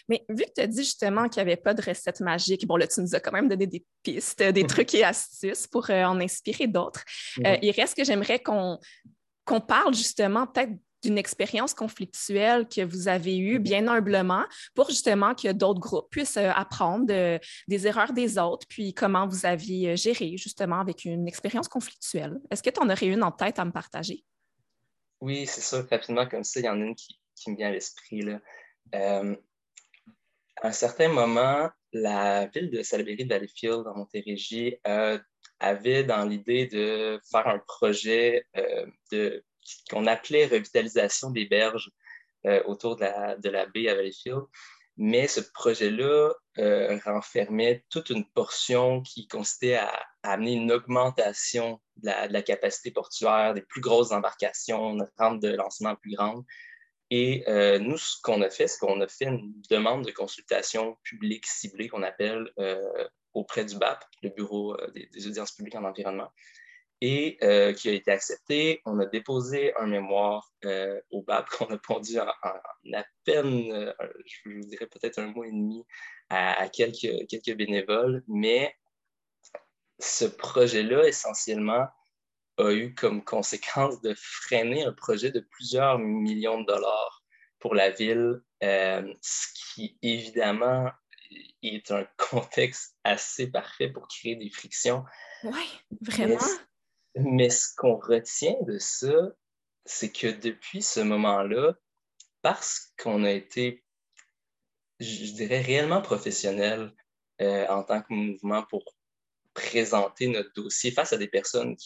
mais 0.08 0.22
vu 0.28 0.44
que 0.44 0.52
tu 0.54 0.60
as 0.60 0.66
dit 0.66 0.82
justement 0.82 1.28
qu'il 1.28 1.42
n'y 1.42 1.50
avait 1.50 1.60
pas 1.60 1.72
de 1.72 1.80
recette 1.80 2.20
magique, 2.20 2.66
bon 2.66 2.76
là, 2.76 2.86
tu 2.86 3.00
nous 3.00 3.14
as 3.14 3.20
quand 3.20 3.32
même 3.32 3.48
donné 3.48 3.66
des 3.66 3.84
pistes, 4.02 4.42
des 4.42 4.66
trucs 4.66 4.94
et 4.94 5.02
astuces 5.02 5.66
pour 5.66 5.88
euh, 5.88 6.04
en 6.04 6.20
inspirer 6.20 6.66
d'autres. 6.66 7.02
Euh, 7.44 7.56
il 7.62 7.70
reste 7.70 7.96
que 7.96 8.04
j'aimerais 8.04 8.38
qu'on 8.38 8.78
qu'on 9.46 9.60
parle 9.60 9.94
justement 9.94 10.46
peut-être 10.46 10.72
d'une 11.04 11.18
expérience 11.18 11.74
conflictuelle 11.74 12.66
que 12.66 12.82
vous 12.82 13.08
avez 13.08 13.36
eue 13.38 13.58
bien 13.58 13.86
humblement 13.88 14.44
pour 14.74 14.88
justement 14.88 15.34
que 15.34 15.52
d'autres 15.52 15.80
groupes 15.80 16.10
puissent 16.10 16.38
euh, 16.38 16.50
apprendre 16.54 17.06
des 17.06 17.86
erreurs 17.86 18.12
des 18.12 18.38
autres, 18.38 18.66
puis 18.68 18.94
comment 18.94 19.26
vous 19.26 19.46
aviez 19.46 19.90
euh, 19.90 19.96
géré 19.96 20.36
justement 20.36 20.80
avec 20.80 21.04
une 21.04 21.28
expérience 21.28 21.68
conflictuelle. 21.68 22.40
Est-ce 22.50 22.62
que 22.62 22.70
tu 22.70 22.80
en 22.80 22.88
aurais 22.88 23.06
une 23.06 23.22
en 23.22 23.32
tête 23.32 23.58
à 23.58 23.64
me 23.64 23.72
partager? 23.72 24.24
Oui, 25.20 25.46
c'est 25.46 25.60
ça. 25.60 25.84
Rapidement, 25.90 26.26
comme 26.26 26.44
ça, 26.44 26.60
il 26.60 26.66
y 26.66 26.68
en 26.68 26.80
a 26.80 26.84
une 26.84 26.94
qui, 26.94 27.16
me 27.48 27.56
vient 27.56 27.68
à 27.68 27.72
l'esprit. 27.72 28.22
Euh, 28.94 29.36
à 30.62 30.68
un 30.68 30.72
certain 30.72 31.08
moment, 31.08 31.70
la 31.92 32.46
ville 32.46 32.70
de 32.70 32.82
Salaberry 32.82 33.24
Valleyfield, 33.24 33.86
en 33.86 33.96
Montérégie, 33.96 34.76
avait 35.60 36.04
dans 36.04 36.24
l'idée 36.24 36.66
de 36.66 37.20
faire 37.30 37.46
un 37.46 37.58
projet 37.58 38.46
de 39.12 39.44
qu'on 39.90 40.06
appelait 40.06 40.46
revitalisation 40.46 41.30
des 41.30 41.46
berges 41.46 41.90
euh, 42.46 42.62
autour 42.64 42.96
de 42.96 43.02
la, 43.02 43.36
de 43.36 43.48
la, 43.48 43.64
baie 43.64 43.88
à 43.88 43.94
Valleyfield. 43.94 44.42
Mais 44.98 45.26
ce 45.26 45.40
projet-là 45.40 46.30
euh, 46.58 46.98
renfermait 47.04 47.84
toute 47.88 48.10
une 48.10 48.26
portion 48.26 49.00
qui 49.00 49.26
consistait 49.26 49.76
à, 49.76 49.90
amener 50.22 50.52
une 50.52 50.70
augmentation 50.70 51.80
de 51.96 52.10
la, 52.30 52.42
capacité 52.42 52.90
portuaire, 52.90 53.54
des 53.54 53.62
plus 53.62 53.80
grosses 53.80 54.12
embarcations, 54.12 54.92
une 54.92 55.06
rampe 55.18 55.40
de 55.40 55.48
lancement 55.48 55.96
plus 55.96 56.14
grande. 56.14 56.44
Et 57.10 57.44
euh, 57.48 57.78
nous, 57.78 57.96
ce 57.96 58.20
qu'on 58.22 58.42
a 58.42 58.50
fait, 58.50 58.68
c'est 58.68 58.78
qu'on 58.78 59.00
a 59.00 59.08
fait 59.08 59.24
une 59.24 59.54
demande 59.70 60.04
de 60.04 60.10
consultation 60.10 60.98
publique 61.02 61.46
ciblée 61.46 61.88
qu'on 61.88 62.02
appelle 62.02 62.50
auprès 63.32 63.64
du 63.64 63.76
BAP, 63.78 64.04
le 64.22 64.28
Bureau 64.28 64.76
des, 64.94 65.26
audiences 65.26 65.52
publiques 65.52 65.76
en 65.76 65.84
environnement 65.84 66.30
et 67.04 67.36
euh, 67.42 67.74
qui 67.74 67.90
a 67.90 67.92
été 67.92 68.10
accepté. 68.10 68.80
On 68.86 68.98
a 68.98 69.04
déposé 69.04 69.76
un 69.76 69.86
mémoire 69.86 70.50
euh, 70.64 70.98
au 71.10 71.22
BAP 71.22 71.50
qu'on 71.50 71.66
a 71.66 71.76
pondu 71.76 72.18
en, 72.18 72.26
à 72.26 73.04
peine, 73.24 73.70
euh, 73.72 73.92
je 74.24 74.48
vous 74.48 74.60
dirais 74.60 74.86
peut-être 74.86 75.18
un 75.18 75.26
mois 75.26 75.46
et 75.46 75.50
demi, 75.50 75.84
à, 76.30 76.66
quelques, 76.70 77.26
quelques 77.28 77.54
bénévoles, 77.58 78.24
mais 78.26 78.74
ce 79.98 80.24
projet-là, 80.24 81.06
essentiellement, 81.06 81.86
a 82.56 82.72
eu 82.72 82.94
comme 82.94 83.22
conséquence 83.22 84.00
de 84.00 84.14
freiner 84.16 84.84
un 84.84 84.92
projet 84.94 85.30
de 85.30 85.40
plusieurs 85.40 85.98
millions 85.98 86.62
de 86.62 86.66
dollars 86.66 87.22
pour 87.58 87.74
la 87.74 87.90
ville, 87.90 88.40
ce 88.62 89.74
qui, 89.74 89.98
évidemment, 90.00 90.90
est 91.62 91.90
un 91.90 92.06
contexte 92.16 92.96
assez 93.04 93.50
parfait 93.50 93.88
pour 93.88 94.08
créer 94.08 94.36
des 94.36 94.50
frictions. 94.50 95.04
Oui, 95.42 95.80
vraiment? 96.00 96.38
Mais, 97.16 97.50
ce 97.50 97.74
qu'on 97.76 97.96
retient 97.96 98.56
de 98.62 98.78
ça, 98.78 99.32
c'est 99.84 100.10
que 100.10 100.26
depuis 100.26 100.82
ce 100.82 101.00
moment-là, 101.00 101.74
parce 102.42 102.92
qu'on 103.00 103.24
a 103.24 103.30
été, 103.30 103.84
je 105.00 105.32
dirais, 105.32 105.60
réellement 105.60 106.02
professionnel 106.02 106.92
euh, 107.40 107.66
en 107.68 107.82
tant 107.82 108.02
que 108.02 108.12
mouvement 108.12 108.64
pour 108.64 108.84
présenter 109.54 110.26
notre 110.26 110.52
dossier 110.52 110.90
face 110.90 111.12
à 111.12 111.16
des 111.16 111.28
personnes 111.28 111.76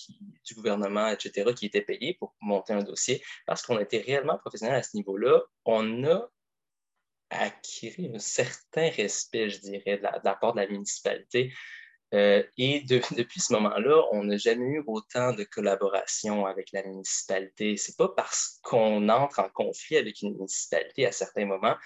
du 0.45 0.55
gouvernement, 0.55 1.09
etc., 1.09 1.53
qui 1.55 1.67
étaient 1.67 1.83
payées 1.83 2.15
pour 2.15 2.35
monter 2.41 2.73
un 2.73 2.83
dossier, 2.83 3.23
parce 3.47 3.63
qu'on 3.63 3.79
était 3.79 4.01
réellement 4.01 4.39
professionnel 4.39 4.77
à 4.77 4.83
ce 4.83 4.97
niveau-là, 4.97 5.43
on 5.67 6.05
a 6.05 6.31
acquis 7.31 8.11
un 8.15 8.19
certain 8.19 8.89
respect, 8.91 9.51
je 9.51 9.61
dirais, 9.61 9.99
de 9.99 10.03
la, 10.03 10.35
part 10.35 10.55
de 10.55 10.61
la 10.61 10.67
municipalité. 10.67 11.53
Euh, 12.15 12.43
et 12.57 12.81
depuis 13.17 13.41
ce 13.41 13.53
moment-là, 13.55 14.03
on 14.13 14.25
n'a 14.25 14.37
jamais 14.37 14.67
eu 14.67 14.85
autant 14.87 15.33
de 15.33 15.45
collaboration 15.45 16.47
avec 16.47 16.73
la 16.73 16.83
municipalité. 16.83 17.77
C'est 17.77 17.97
pas 17.97 18.09
parce 18.09 18.59
qu'on 18.63 19.09
entre 19.09 19.41
en 19.41 19.49
conflit 19.49 19.97
avec 19.97 20.23
une 20.23 20.35
municipalité 20.35 21.07
à 21.07 21.13
certains 21.13 21.47
moments 21.47 21.77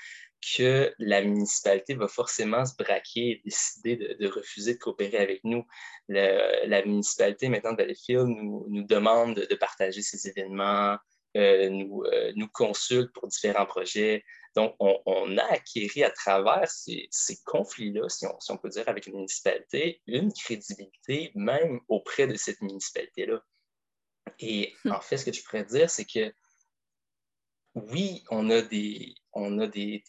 que 0.57 0.93
la 0.99 1.23
municipalité 1.23 1.95
va 1.95 2.09
forcément 2.09 2.65
se 2.65 2.75
braquer 2.77 3.31
et 3.31 3.43
décider 3.45 3.97
de, 3.97 4.27
refuser 4.27 4.75
de 4.75 4.79
coopérer 4.79 5.19
avec 5.19 5.45
nous. 5.45 5.65
la 6.09 6.85
municipalité 6.85 7.49
maintenant 7.49 7.73
de 7.73 7.77
Valleyfield 7.77 8.27
nous, 8.27 8.67
nous 8.69 8.83
demande 8.83 9.35
de, 9.37 9.55
partager 9.55 10.03
ces 10.03 10.29
événements, 10.29 10.97
euh, 11.37 11.69
nous, 11.71 12.03
euh, 12.13 12.33
nous 12.35 12.49
consulte 12.49 13.13
pour 13.13 13.29
différents 13.29 13.67
projets. 13.67 14.25
Donc, 14.55 14.77
on, 14.79 15.39
a 15.39 15.45
acquis 15.45 16.05
à 16.05 16.11
travers 16.11 16.69
ces, 16.69 17.09
conflits-là, 17.47 18.09
si 18.09 18.27
on, 18.27 18.39
si 18.39 18.51
on, 18.53 18.59
peut 18.59 18.69
dire, 18.69 18.87
avec 18.87 19.07
une 19.07 19.15
municipalité, 19.15 20.03
une 20.07 20.33
crédibilité 20.33 21.33
même 21.35 21.81
auprès 21.89 22.27
de 22.27 22.35
cette 22.37 22.61
municipalité-là. 22.61 23.43
Et 24.39 24.75
hmm. 24.85 24.93
en 24.93 25.01
fait, 25.01 25.17
ce 25.17 25.25
que 25.25 25.33
je 25.33 25.43
pourrais 25.43 25.65
dire, 25.65 25.89
c'est 25.89 26.05
que 26.05 26.33
oui, 27.75 28.23
on 28.31 28.51
a 28.51 28.61
des, 28.61 29.15
on 29.33 29.59
a 29.59 29.67
des, 29.67 30.05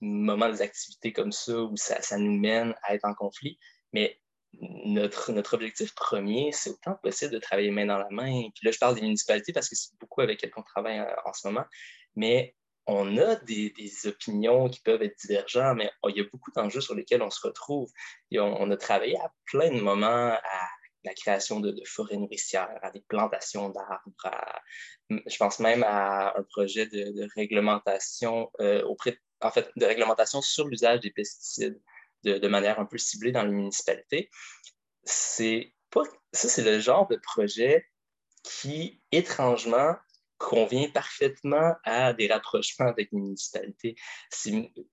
moments 0.00 0.50
d'activité 0.50 1.12
comme 1.12 1.32
ça 1.32 1.58
où 1.58 1.76
ça, 1.76 2.00
nous 2.16 2.38
mène 2.38 2.74
à 2.82 2.94
être 2.94 3.04
en 3.04 3.14
conflit, 3.14 3.58
mais 3.92 4.18
notre, 4.60 5.32
notre 5.32 5.54
objectif 5.54 5.94
premier, 5.94 6.50
c'est 6.52 6.70
autant 6.70 6.94
que 6.94 7.02
possible 7.02 7.32
de 7.32 7.38
travailler 7.38 7.70
main 7.70 7.86
dans 7.86 7.98
la 7.98 8.08
main. 8.10 8.48
Puis 8.54 8.64
là, 8.64 8.70
je 8.70 8.78
parle 8.78 8.94
des 8.94 9.02
municipalités 9.02 9.52
parce 9.52 9.68
que 9.68 9.76
c'est 9.76 9.98
beaucoup 9.98 10.22
avec 10.22 10.42
elles 10.42 10.50
qu'on 10.50 10.62
travaille 10.62 11.00
en, 11.00 11.06
en, 11.26 11.32
ce 11.32 11.46
moment, 11.46 11.64
mais 12.16 12.54
on 12.86 13.16
a 13.18 13.36
des, 13.36 13.72
opinions 14.06 14.68
qui 14.68 14.80
peuvent 14.80 15.02
être 15.02 15.16
divergentes, 15.18 15.76
mais 15.76 15.90
il 16.08 16.16
y 16.16 16.20
a 16.20 16.24
beaucoup 16.30 16.50
d'enjeux 16.52 16.80
sur 16.80 16.94
lesquels 16.94 17.22
on 17.22 17.30
se 17.30 17.46
retrouve. 17.46 17.90
Et 18.30 18.40
on, 18.40 18.70
a 18.70 18.76
travaillé 18.76 19.16
à 19.18 19.32
plein 19.46 19.70
de 19.70 19.80
moments 19.80 20.32
à 20.32 20.68
la 21.04 21.14
création 21.14 21.60
de, 21.60 21.74
forêts 21.84 22.16
nourricières, 22.16 22.70
à 22.82 22.90
des 22.90 23.02
plantations 23.08 23.68
d'arbres. 23.70 24.52
Je 25.10 25.36
pense 25.36 25.58
même 25.60 25.84
à 25.84 26.36
un 26.36 26.42
projet 26.44 26.86
de, 26.86 27.28
réglementation 27.36 28.50
euh, 28.60 28.82
en 29.40 29.50
fait, 29.50 29.70
de 29.76 29.84
réglementation 29.84 30.40
sur 30.40 30.68
l'usage 30.68 31.00
des 31.00 31.10
pesticides 31.10 31.80
de, 32.24 32.48
manière 32.48 32.78
un 32.78 32.86
peu 32.86 32.98
ciblée 32.98 33.32
dans 33.32 33.42
les 33.42 33.52
municipalités. 33.52 34.30
C'est 35.04 35.74
pas, 35.90 36.02
ça, 36.32 36.48
c'est 36.48 36.62
le 36.62 36.78
genre 36.78 37.08
de 37.08 37.16
projet 37.16 37.86
qui, 38.44 39.02
étrangement, 39.10 39.96
convient 40.42 40.88
parfaitement 40.90 41.74
à 41.84 42.12
des 42.12 42.26
rapprochements 42.26 42.88
avec 42.88 43.10
les 43.12 43.18
municipalités. 43.18 43.94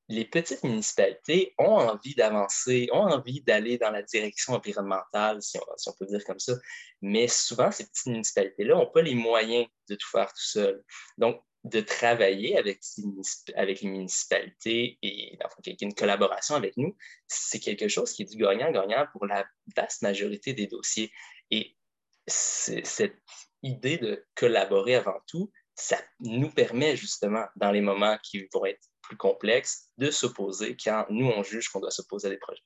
Les 0.07 0.25
petites 0.25 0.63
municipalités 0.63 1.55
ont 1.57 1.75
envie 1.75 2.13
d'avancer, 2.13 2.87
ont 2.91 3.09
envie 3.09 3.41
d'aller 3.41 3.79
dans 3.79 3.89
la 3.89 4.03
direction 4.03 4.53
environnementale, 4.53 5.41
si 5.41 5.57
on, 5.57 5.93
peut 5.93 6.05
dire 6.05 6.23
comme 6.23 6.39
ça, 6.39 6.53
mais 7.01 7.27
souvent, 7.27 7.71
ces 7.71 7.87
petites 7.87 8.05
municipalités-là 8.05 8.75
n'ont 8.75 8.91
pas 8.91 9.01
les 9.01 9.15
moyens 9.15 9.65
de 9.89 9.95
tout 9.95 10.09
faire 10.11 10.29
tout 10.29 10.39
seul. 10.39 10.83
Donc, 11.17 11.41
de 11.63 11.81
travailler 11.81 12.57
avec, 12.57 12.79
les 12.95 13.89
municipalités 13.89 14.97
et 15.01 15.35
d'avoir 15.39 15.57
une 15.81 15.93
collaboration 15.93 16.55
avec 16.55 16.77
nous, 16.77 16.95
c'est 17.27 17.59
quelque 17.59 17.87
chose 17.87 18.13
qui 18.13 18.21
est 18.21 18.31
du 18.31 18.37
gagnant-gagnant 18.37 19.07
pour 19.11 19.25
la 19.25 19.45
vaste 19.75 20.03
majorité 20.03 20.53
des 20.53 20.67
dossiers. 20.67 21.11
Et 21.51 21.75
cette 22.27 23.17
idée 23.63 23.97
de 23.97 24.25
collaborer 24.35 24.95
avant 24.95 25.19
tout, 25.27 25.51
ça 25.75 25.97
nous 26.19 26.51
permet 26.51 26.95
justement, 26.95 27.45
dans 27.55 27.71
les 27.71 27.81
moments 27.81 28.17
qui 28.23 28.47
vont 28.53 28.65
être 28.65 28.85
plus 29.01 29.17
complexes, 29.17 29.89
de 29.97 30.11
s'opposer 30.11 30.75
quand 30.81 31.05
nous, 31.09 31.27
on 31.27 31.43
juge 31.43 31.69
qu'on 31.69 31.79
doit 31.79 31.91
s'opposer 31.91 32.27
à 32.27 32.31
des 32.31 32.37
projets. 32.37 32.63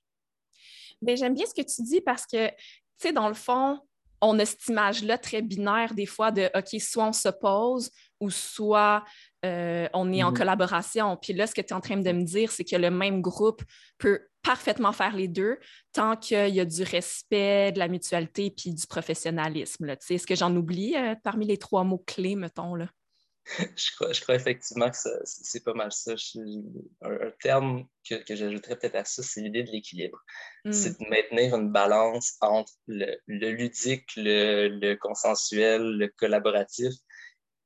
Bien, 1.01 1.15
j'aime 1.15 1.33
bien 1.33 1.45
ce 1.45 1.53
que 1.53 1.65
tu 1.65 1.81
dis 1.83 2.01
parce 2.01 2.25
que, 2.25 2.47
tu 2.47 2.55
sais, 2.97 3.13
dans 3.13 3.27
le 3.27 3.33
fond, 3.33 3.79
on 4.21 4.39
a 4.39 4.45
cette 4.45 4.67
image-là 4.67 5.17
très 5.17 5.41
binaire 5.41 5.93
des 5.93 6.05
fois 6.05 6.31
de 6.31 6.49
OK, 6.55 6.81
soit 6.81 7.07
on 7.07 7.13
s'oppose 7.13 7.91
ou 8.19 8.29
soit 8.29 9.03
euh, 9.45 9.87
on 9.93 10.11
est 10.11 10.23
en 10.23 10.31
mm-hmm. 10.31 10.37
collaboration. 10.37 11.17
Puis 11.17 11.33
là, 11.33 11.47
ce 11.47 11.53
que 11.53 11.61
tu 11.61 11.67
es 11.67 11.73
en 11.73 11.81
train 11.81 11.97
de 11.97 12.11
me 12.11 12.23
dire, 12.23 12.51
c'est 12.51 12.63
que 12.63 12.75
le 12.75 12.89
même 12.89 13.21
groupe 13.21 13.63
peut 13.97 14.27
parfaitement 14.41 14.91
faire 14.91 15.15
les 15.15 15.27
deux 15.27 15.57
tant 15.93 16.15
qu'il 16.15 16.53
y 16.53 16.59
a 16.59 16.65
du 16.65 16.83
respect, 16.83 17.71
de 17.71 17.79
la 17.79 17.87
mutualité 17.87 18.51
puis 18.51 18.73
du 18.73 18.87
professionnalisme. 18.87 19.89
Est-ce 19.89 20.27
que 20.27 20.35
j'en 20.35 20.55
oublie 20.55 20.95
euh, 20.95 21.15
parmi 21.23 21.45
les 21.45 21.57
trois 21.57 21.83
mots 21.83 22.03
clés, 22.05 22.35
mettons? 22.35 22.75
Là? 22.75 22.87
je, 23.75 23.95
crois, 23.95 24.13
je 24.13 24.21
crois 24.21 24.35
effectivement 24.35 24.89
que 24.89 24.97
c'est 25.25 25.63
pas 25.63 25.73
mal 25.73 25.91
ça. 25.91 26.13
un, 27.01 27.31
terme 27.41 27.85
que, 28.07 28.15
que 28.15 28.35
j'ajouterais 28.35 28.77
peut-être 28.77 28.95
à 28.95 29.05
ça, 29.05 29.21
c'est 29.21 29.41
l'idée 29.41 29.63
de 29.63 29.71
l'équilibre. 29.71 30.17
Hmm. 30.63 30.71
C'est 30.71 30.99
de 30.99 31.09
maintenir 31.09 31.55
une 31.55 31.71
balance 31.71 32.37
entre 32.41 32.71
le, 32.87 33.17
ludique, 33.27 34.09
le, 34.15 34.95
consensuel, 34.95 35.81
le 35.81 36.07
collaboratif 36.07 36.93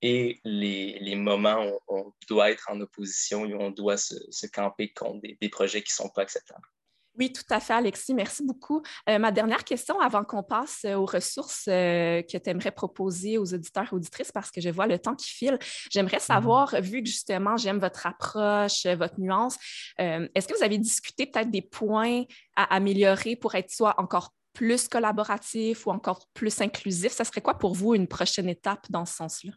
et 0.02 0.40
les, 0.44 1.00
les, 1.00 1.16
moments 1.16 1.66
où 1.66 1.80
on 1.88 2.14
doit 2.30 2.52
être 2.52 2.70
en 2.70 2.80
opposition 2.82 3.46
et 3.46 3.54
où 3.54 3.60
on 3.60 3.72
doit 3.72 3.98
se, 3.98 4.16
se 4.30 4.48
camper 4.48 4.94
contre 4.94 5.22
des, 5.22 5.38
des 5.42 5.50
projets 5.50 5.82
qui 5.82 5.92
ne 5.92 6.06
sont 6.06 6.10
pas 6.10 6.22
acceptables. 6.22 6.68
Oui, 7.18 7.34
tout 7.34 7.44
à 7.50 7.60
fait, 7.60 7.74
Alexis. 7.74 8.14
Merci 8.14 8.44
beaucoup. 8.44 8.84
Euh, 9.10 9.18
ma 9.18 9.32
dernière 9.32 9.64
question 9.64 10.00
avant 10.00 10.24
qu'on 10.24 10.44
passe 10.44 10.86
euh, 10.86 10.94
aux 10.94 11.06
ressources 11.06 11.66
euh, 11.68 12.22
que 12.22 12.38
tu 12.38 12.50
aimerais 12.50 12.72
proposer 12.72 13.40
aux 13.40 13.54
auditeurs 13.56 13.88
et 13.92 13.96
auditrices, 13.96 14.32
parce 14.32 14.52
que 14.52 14.62
je 14.62 14.70
vois 14.70 14.86
le 14.86 15.00
temps 15.00 15.16
qui 15.16 15.30
file, 15.30 15.58
j'aimerais 15.92 16.18
mm-hmm. 16.18 16.20
savoir, 16.20 16.76
vu 16.80 17.02
que 17.02 17.10
justement 17.10 17.58
j'aime 17.58 17.80
votre 17.80 18.06
approche, 18.06 18.86
votre 18.86 19.20
nuance, 19.20 19.58
est-ce 19.98 20.48
que 20.48 20.56
vous 20.56 20.64
avez 20.64 20.78
discuté 20.78 21.26
peut-être 21.26 21.50
des 21.50 21.64
points 21.64 22.24
à 22.56 22.76
améliorer 22.76 23.36
pour 23.36 23.56
être 23.56 23.72
soit 23.72 23.96
encore 24.00 24.32
plus 24.54 24.88
collaboratif 24.88 25.88
ou 25.88 25.92
encore 25.92 26.28
plus 26.34 26.62
inclusif? 26.62 27.12
Ça 27.12 27.24
serait 27.24 27.42
quoi 27.42 27.58
pour 27.58 27.74
vous 27.74 27.96
une 27.96 28.08
prochaine 28.08 28.50
étape 28.50 28.86
dans 28.90 29.06
ce 29.06 29.16
sens-là? 29.16 29.54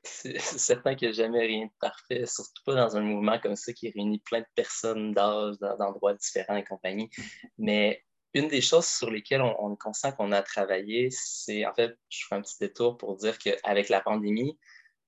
c'est 0.04 0.38
certain 0.40 0.94
qu'il 0.94 1.08
n'y 1.08 1.14
a 1.14 1.16
jamais 1.16 1.46
rien 1.46 1.66
de 1.66 1.72
parfait, 1.80 2.26
surtout 2.26 2.62
pas 2.64 2.74
dans 2.74 2.96
un 2.96 3.00
mouvement 3.00 3.38
comme 3.38 3.56
ça 3.56 3.72
qui 3.72 3.90
réunit 3.90 4.20
plein 4.20 4.40
de 4.40 4.46
personnes 4.54 5.12
d'âge, 5.12 5.56
d'endroits 5.58 6.14
différents 6.14 6.56
et 6.56 6.64
compagnie. 6.64 7.10
Mais 7.58 8.04
une 8.34 8.48
des 8.48 8.60
choses 8.60 8.86
sur 8.86 9.10
lesquelles 9.10 9.42
on, 9.42 9.76
conscient 9.76 10.12
qu'on 10.12 10.32
a 10.32 10.42
travaillé, 10.42 11.08
c'est 11.10 11.66
en 11.66 11.74
fait, 11.74 11.96
je 12.08 12.26
fais 12.28 12.34
un 12.34 12.42
petit 12.42 12.58
détour 12.60 12.98
pour 12.98 13.16
dire 13.16 13.38
qu'avec 13.38 13.88
la 13.88 14.00
pandémie, 14.00 14.58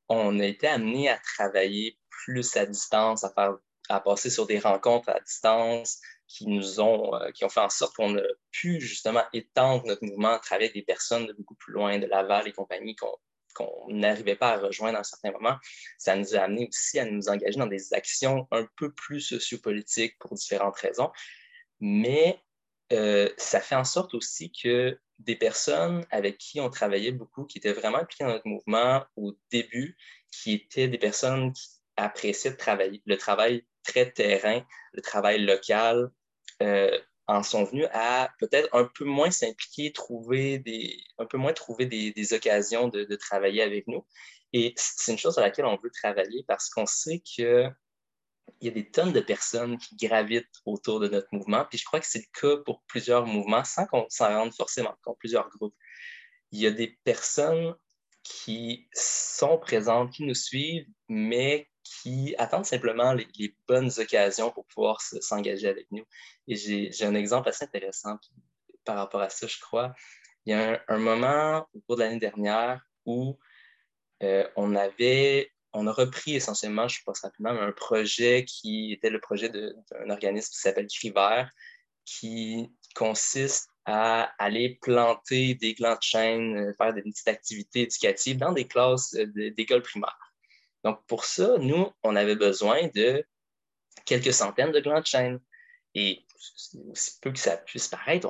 on 0.08 0.40
a 0.40 0.44
été 0.44 0.66
amené 0.66 1.08
à 1.08 1.18
travailler 1.18 1.98
plus 2.08 2.56
à 2.56 2.66
distance, 2.66 3.22
à, 3.24 3.30
faire, 3.30 3.56
à 3.88 4.00
passer 4.00 4.30
sur 4.30 4.46
des 4.46 4.58
rencontres 4.58 5.10
à 5.10 5.20
distance 5.20 6.00
qui 6.26 6.46
nous 6.46 6.80
ont, 6.80 7.14
euh, 7.14 7.30
qui 7.32 7.44
ont 7.44 7.48
fait 7.48 7.60
en 7.60 7.68
sorte 7.68 7.94
qu'on 7.96 8.16
a 8.16 8.22
pu 8.50 8.80
justement 8.80 9.22
étendre 9.32 9.86
notre 9.86 10.04
mouvement 10.04 10.30
à 10.30 10.38
travers 10.38 10.72
des 10.72 10.82
personnes 10.82 11.26
de 11.26 11.32
beaucoup 11.32 11.56
plus 11.56 11.72
loin, 11.72 11.98
de 11.98 12.06
Laval 12.06 12.48
et 12.48 12.52
compagnie, 12.52 12.94
qu'on 13.54 13.86
n'arrivait 13.88 14.36
pas 14.36 14.54
à 14.54 14.58
rejoindre 14.58 14.96
à 14.96 15.00
un 15.00 15.04
certain 15.04 15.32
moment, 15.32 15.56
ça 15.98 16.16
nous 16.16 16.34
a 16.36 16.40
amené 16.40 16.68
aussi 16.68 16.98
à 16.98 17.04
nous 17.04 17.28
engager 17.28 17.58
dans 17.58 17.66
des 17.66 17.92
actions 17.92 18.46
un 18.50 18.66
peu 18.76 18.92
plus 18.92 19.20
sociopolitiques 19.20 20.18
pour 20.18 20.34
différentes 20.34 20.76
raisons. 20.76 21.10
Mais 21.80 22.40
euh, 22.92 23.28
ça 23.36 23.60
fait 23.60 23.74
en 23.74 23.84
sorte 23.84 24.14
aussi 24.14 24.52
que 24.52 24.98
des 25.18 25.36
personnes 25.36 26.04
avec 26.10 26.38
qui 26.38 26.60
on 26.60 26.70
travaillait 26.70 27.12
beaucoup, 27.12 27.44
qui 27.44 27.58
étaient 27.58 27.72
vraiment 27.72 27.98
impliquées 27.98 28.24
dans 28.24 28.30
notre 28.30 28.48
mouvement 28.48 29.04
au 29.16 29.32
début, 29.50 29.96
qui 30.30 30.52
étaient 30.54 30.88
des 30.88 30.98
personnes 30.98 31.52
qui 31.52 31.68
appréciaient 31.96 32.56
le 33.06 33.16
travail 33.16 33.66
très 33.84 34.10
terrain, 34.10 34.62
le 34.92 35.02
travail 35.02 35.44
local, 35.44 36.10
euh, 36.62 36.98
en 37.30 37.44
sont 37.44 37.64
venus 37.64 37.86
à 37.92 38.30
peut-être 38.40 38.68
un 38.74 38.84
peu 38.84 39.04
moins 39.04 39.30
s'impliquer, 39.30 39.92
trouver 39.92 40.58
des, 40.58 40.98
un 41.18 41.26
peu 41.26 41.38
moins 41.38 41.52
trouver 41.52 41.86
des, 41.86 42.12
des 42.12 42.32
occasions 42.32 42.88
de, 42.88 43.04
de, 43.04 43.16
travailler 43.16 43.62
avec 43.62 43.86
nous. 43.86 44.04
Et 44.52 44.74
c'est 44.76 45.12
une 45.12 45.18
chose 45.18 45.34
sur 45.34 45.42
laquelle 45.42 45.66
on 45.66 45.76
veut 45.76 45.90
travailler 45.90 46.44
parce 46.48 46.68
qu'on 46.68 46.86
sait 46.86 47.20
qu'il 47.20 47.72
y 48.60 48.68
a 48.68 48.70
des 48.72 48.90
tonnes 48.90 49.12
de 49.12 49.20
personnes 49.20 49.78
qui 49.78 49.94
gravitent 49.94 50.48
autour 50.66 50.98
de 50.98 51.06
notre 51.06 51.28
mouvement. 51.30 51.64
Puis 51.66 51.78
je 51.78 51.84
crois 51.84 52.00
que 52.00 52.06
c'est 52.06 52.18
le 52.18 52.40
cas 52.40 52.62
pour 52.64 52.82
plusieurs 52.88 53.26
mouvements 53.26 53.64
sans 53.64 53.86
qu'on 53.86 54.06
s'en 54.08 54.28
rende 54.28 54.52
forcément 54.52 54.96
compte, 55.04 55.18
plusieurs 55.18 55.48
groupes. 55.50 55.76
Il 56.50 56.58
y 56.60 56.66
a 56.66 56.72
des 56.72 56.98
personnes 57.04 57.76
qui 58.24 58.88
sont 58.92 59.56
présentes, 59.56 60.12
qui 60.12 60.24
nous 60.24 60.34
suivent, 60.34 60.86
mais 61.08 61.69
qui 61.90 62.34
attendent 62.38 62.66
simplement 62.66 63.12
les, 63.12 63.54
bonnes 63.66 63.90
occasions 63.98 64.50
pour 64.50 64.64
pouvoir 64.66 65.00
s'engager 65.00 65.68
avec 65.68 65.90
nous. 65.90 66.04
Et 66.46 66.56
j'ai 66.56 67.04
un 67.04 67.14
exemple 67.14 67.48
assez 67.48 67.64
intéressant 67.64 68.18
par 68.84 68.96
rapport 68.96 69.20
à 69.20 69.28
ça, 69.28 69.46
je 69.46 69.58
crois. 69.58 69.94
Il 70.46 70.52
y 70.52 70.54
a 70.54 70.80
un, 70.88 70.98
moment 70.98 71.66
au 71.74 71.80
cours 71.80 71.96
de 71.96 72.02
l'année 72.02 72.20
dernière 72.20 72.80
où 73.04 73.38
euh, 74.22 74.48
on 74.56 74.74
avait, 74.76 75.52
on 75.72 75.86
a 75.86 75.92
repris 75.92 76.36
essentiellement, 76.36 76.86
je 76.86 77.00
pense 77.04 77.20
rapidement, 77.20 77.50
un 77.50 77.72
projet 77.72 78.44
qui 78.44 78.92
était 78.92 79.10
le 79.10 79.20
projet 79.20 79.48
d'un 79.48 80.10
organisme 80.10 80.50
qui 80.52 80.60
s'appelle 80.60 80.86
Crivert, 80.86 81.50
qui 82.04 82.70
consiste 82.94 83.68
à 83.84 84.32
aller 84.38 84.78
planter 84.80 85.54
des 85.54 85.74
glands 85.74 85.96
de 85.96 86.02
chêne, 86.02 86.56
euh, 86.56 86.74
faire 86.74 86.94
des 86.94 87.02
petites 87.02 87.28
activités 87.28 87.82
éducatives 87.82 88.36
dans 88.36 88.52
des 88.52 88.66
classes 88.68 89.14
euh, 89.14 89.50
d'école 89.50 89.82
primaire. 89.82 90.29
Donc, 90.84 91.04
pour 91.06 91.24
ça, 91.24 91.58
nous, 91.58 91.92
on 92.02 92.16
avait 92.16 92.36
besoin 92.36 92.88
de 92.94 93.24
quelques 94.04 94.32
centaines 94.32 94.72
de 94.72 94.80
glands 94.80 95.02
de. 95.02 95.40
Et 95.94 96.24
aussi 96.94 97.18
peu 97.20 97.32
que 97.32 97.38
ça 97.38 97.56
puisse 97.56 97.88
paraître, 97.88 98.28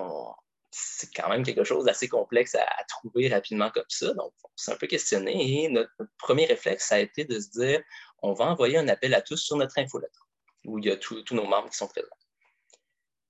c'est 0.71 1.13
quand 1.15 1.29
même 1.29 1.45
quelque 1.45 1.65
chose 1.65 1.85
d'assez 1.85 2.09
complexe 2.09 2.55
à, 2.55 2.67
trouver 2.89 3.29
rapidement 3.29 3.71
comme 3.71 3.85
ça. 3.89 4.13
Donc, 4.15 4.33
on 4.45 4.49
s'est 4.57 4.73
un 4.73 4.77
peu 4.77 4.87
questionné 4.87 5.65
et 5.65 5.69
notre, 5.69 5.93
premier 6.19 6.47
réflexe, 6.47 6.89
ça 6.89 6.97
a 6.97 6.99
été 6.99 7.25
de 7.25 7.39
se 7.39 7.51
dire 7.51 7.83
on 8.23 8.33
va 8.33 8.47
envoyer 8.47 8.79
un 8.79 8.89
appel 8.89 9.15
à 9.15 9.23
tous 9.23 9.39
sur 9.39 9.57
notre 9.57 9.79
infolettre 9.79 10.29
où 10.67 10.79
il 10.79 10.87
y 10.87 10.91
a 10.91 10.97
tous 10.97 11.25
nos 11.33 11.47
membres 11.47 11.71
qui 11.71 11.77
sont 11.77 11.89
présents. 11.89 12.09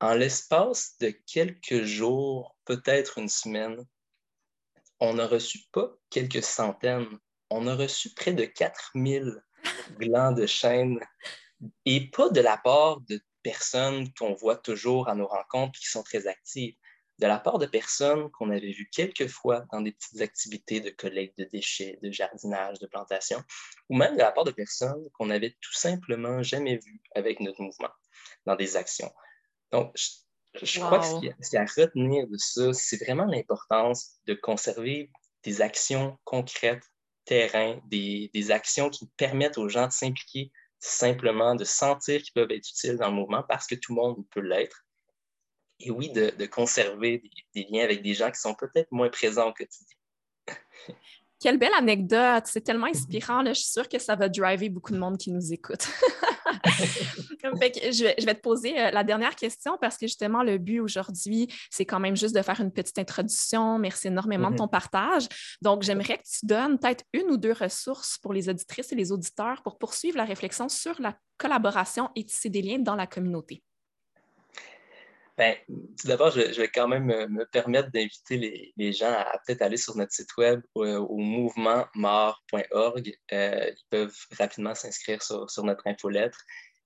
En 0.01 0.15
l'espace 0.15 0.97
de 0.99 1.11
quelques 1.11 1.85
jours, 1.85 2.57
peut-être 2.65 3.19
une 3.19 3.29
semaine, 3.29 3.87
on 4.99 5.15
n'a 5.15 5.27
reçu 5.27 5.61
pas 5.73 5.93
quelques 6.09 6.43
centaines, 6.43 7.19
on 7.51 7.67
a 7.67 7.75
reçu 7.75 8.15
près 8.15 8.33
de 8.33 8.45
4000 8.45 9.43
glands 9.99 10.33
de 10.33 10.47
chêne 10.47 10.99
et 11.85 12.11
pas 12.11 12.31
de 12.31 12.41
la 12.41 12.57
part 12.57 13.01
de 13.03 13.21
personnes 13.43 14.13
qu'on 14.15 14.35
voit 14.35 14.57
toujours 14.57 15.09
à 15.09 15.15
nos 15.15 15.27
rencontres 15.27 15.79
qui 15.79 15.87
sont 15.87 16.03
très 16.03 16.27
actives, 16.27 16.75
de 17.19 17.27
la 17.27 17.39
part 17.39 17.59
de 17.59 17.67
personnes 17.67 18.31
qu'on 18.31 18.51
avait 18.51 18.73
vues 18.73 18.89
quelques 18.91 19.29
fois 19.29 19.67
dans 19.73 19.83
des 19.83 19.93
petites 19.93 20.23
activités 20.23 20.81
de 20.81 20.91
collecte 20.91 21.39
de 21.39 21.45
déchets, 21.45 21.99
de 22.03 22.11
jardinage, 22.11 22.79
de 22.79 22.87
plantation, 22.87 23.43
ou 23.91 23.97
même 23.97 24.15
de 24.15 24.21
la 24.21 24.33
part 24.33 24.45
de 24.45 24.53
personnes 24.53 25.05
qu'on 25.13 25.27
n'avait 25.27 25.57
tout 25.61 25.75
simplement 25.75 26.43
jamais 26.43 26.79
vues 26.79 27.03
avec 27.15 27.41
notre 27.41 27.61
mouvement 27.61 27.91
dans 28.47 28.57
des 28.57 28.77
actions. 28.77 29.13
Donc, 29.71 29.95
je, 30.55 30.81
crois 30.81 30.99
que 30.99 31.05
ce 31.07 31.19
qu'il 31.21 31.35
y, 31.53 31.57
a 31.57 31.63
à 31.63 31.65
retenir 31.65 32.27
de 32.27 32.37
ça, 32.39 32.73
c'est 32.73 33.05
vraiment 33.05 33.27
l'importance 33.27 34.17
de 34.27 34.35
conserver 34.35 35.11
des 35.45 35.61
actions 35.61 36.19
concrètes, 36.25 36.85
terrain, 37.25 37.81
des, 37.87 38.51
actions 38.51 38.91
qui 38.91 39.07
permettent 39.17 39.59
aux 39.59 39.69
gens 39.69 39.87
de 39.87 39.93
s'impliquer 39.93 40.51
simplement, 40.79 41.55
de 41.55 41.65
sentir 41.65 42.23
qu'ils 42.23 42.33
peuvent 42.33 42.51
être 42.51 42.69
utiles 42.69 42.97
dans 42.97 43.09
le 43.09 43.15
mouvement 43.15 43.43
parce 43.49 43.67
que 43.67 43.75
tout 43.75 43.95
le 43.95 44.01
monde 44.01 44.25
peut 44.31 44.41
l'être. 44.41 44.85
Et 45.79 45.91
oui, 45.91 46.11
de, 46.13 46.31
de 46.31 46.47
conserver 46.47 47.19
des, 47.19 47.31
des, 47.55 47.69
liens 47.71 47.85
avec 47.85 48.03
des 48.03 48.15
gens 48.15 48.31
qui 48.31 48.41
sont 48.41 48.55
peut-être 48.55 48.91
moins 48.91 49.09
présents 49.09 49.49
au 49.49 49.53
quotidien. 49.53 49.97
Quelle 51.41 51.59
belle 51.59 51.73
anecdote! 51.77 52.45
C'est 52.45 52.61
tellement 52.61 52.87
inspirant. 52.87 53.41
Là. 53.41 53.55
Je 53.55 53.61
suis 53.61 53.71
sûre 53.71 53.89
que 53.89 53.99
ça 53.99 54.15
va 54.15 54.29
driver 54.29 54.69
beaucoup 54.69 54.93
de 54.93 54.99
monde 54.99 55.17
qui 55.17 55.33
nous 55.33 55.53
écoute. 55.53 55.89
je, 57.43 57.59
vais, 57.59 57.73
je, 57.93 58.27
vais, 58.27 58.35
te 58.35 58.41
poser 58.41 58.79
euh, 58.79 58.91
la 58.91 59.03
dernière 59.05 59.35
question 59.35 59.79
parce 59.81 59.97
que 59.97 60.07
justement, 60.07 60.43
le 60.43 60.59
but 60.59 60.81
aujourd'hui, 60.81 61.49
c'est 61.71 61.87
quand 61.87 61.99
même 61.99 62.15
juste 62.15 62.35
de 62.35 62.43
faire 62.43 62.61
une 62.61 62.71
petite 62.71 62.99
introduction. 62.99 63.79
Merci 63.79 64.09
énormément 64.09 64.51
de 64.51 64.57
ton 64.57 64.67
mm-hmm. 64.67 64.71
partage. 64.71 65.29
Donc, 65.63 65.83
j'aimerais 65.83 66.19
que 66.19 66.25
tu 66.25 66.45
donnes 66.45 66.79
peut-être 66.79 67.05
une 67.15 67.31
ou 67.31 67.39
deux 67.39 67.55
ressources 67.55 68.19
pour 68.19 68.35
les 68.35 68.51
auditrices 68.51 68.93
et 68.93 68.97
les 68.97 69.11
auditeurs 69.11 69.63
pour 69.63 69.79
poursuivre 69.79 70.19
la 70.19 70.25
réflexion 70.25 70.69
sur 70.69 71.01
la 71.01 71.17
collaboration 71.39 72.11
et 72.17 72.25
tisser 72.25 72.51
des 72.51 72.61
liens 72.61 72.79
dans 72.79 72.97
la 72.97 73.07
communauté. 73.07 73.63
Bien, 75.41 75.57
tout 75.99 76.07
d'abord, 76.07 76.31
je, 76.31 76.61
vais 76.61 76.69
quand 76.69 76.87
même 76.87 77.07
me, 77.07 77.47
permettre 77.47 77.91
d'inviter 77.91 78.73
les, 78.77 78.93
gens 78.93 79.11
à, 79.11 79.41
peut-être 79.47 79.63
aller 79.63 79.79
sur 79.79 79.97
notre 79.97 80.13
site 80.13 80.37
web 80.37 80.61
au, 80.75 80.85
au 80.85 81.17
mouvementmort.org. 81.17 83.19
Euh, 83.33 83.71
ils 83.71 83.85
peuvent 83.89 84.27
rapidement 84.39 84.75
s'inscrire 84.75 85.23
sur, 85.23 85.65
notre 85.65 85.87
infolettre 85.87 86.39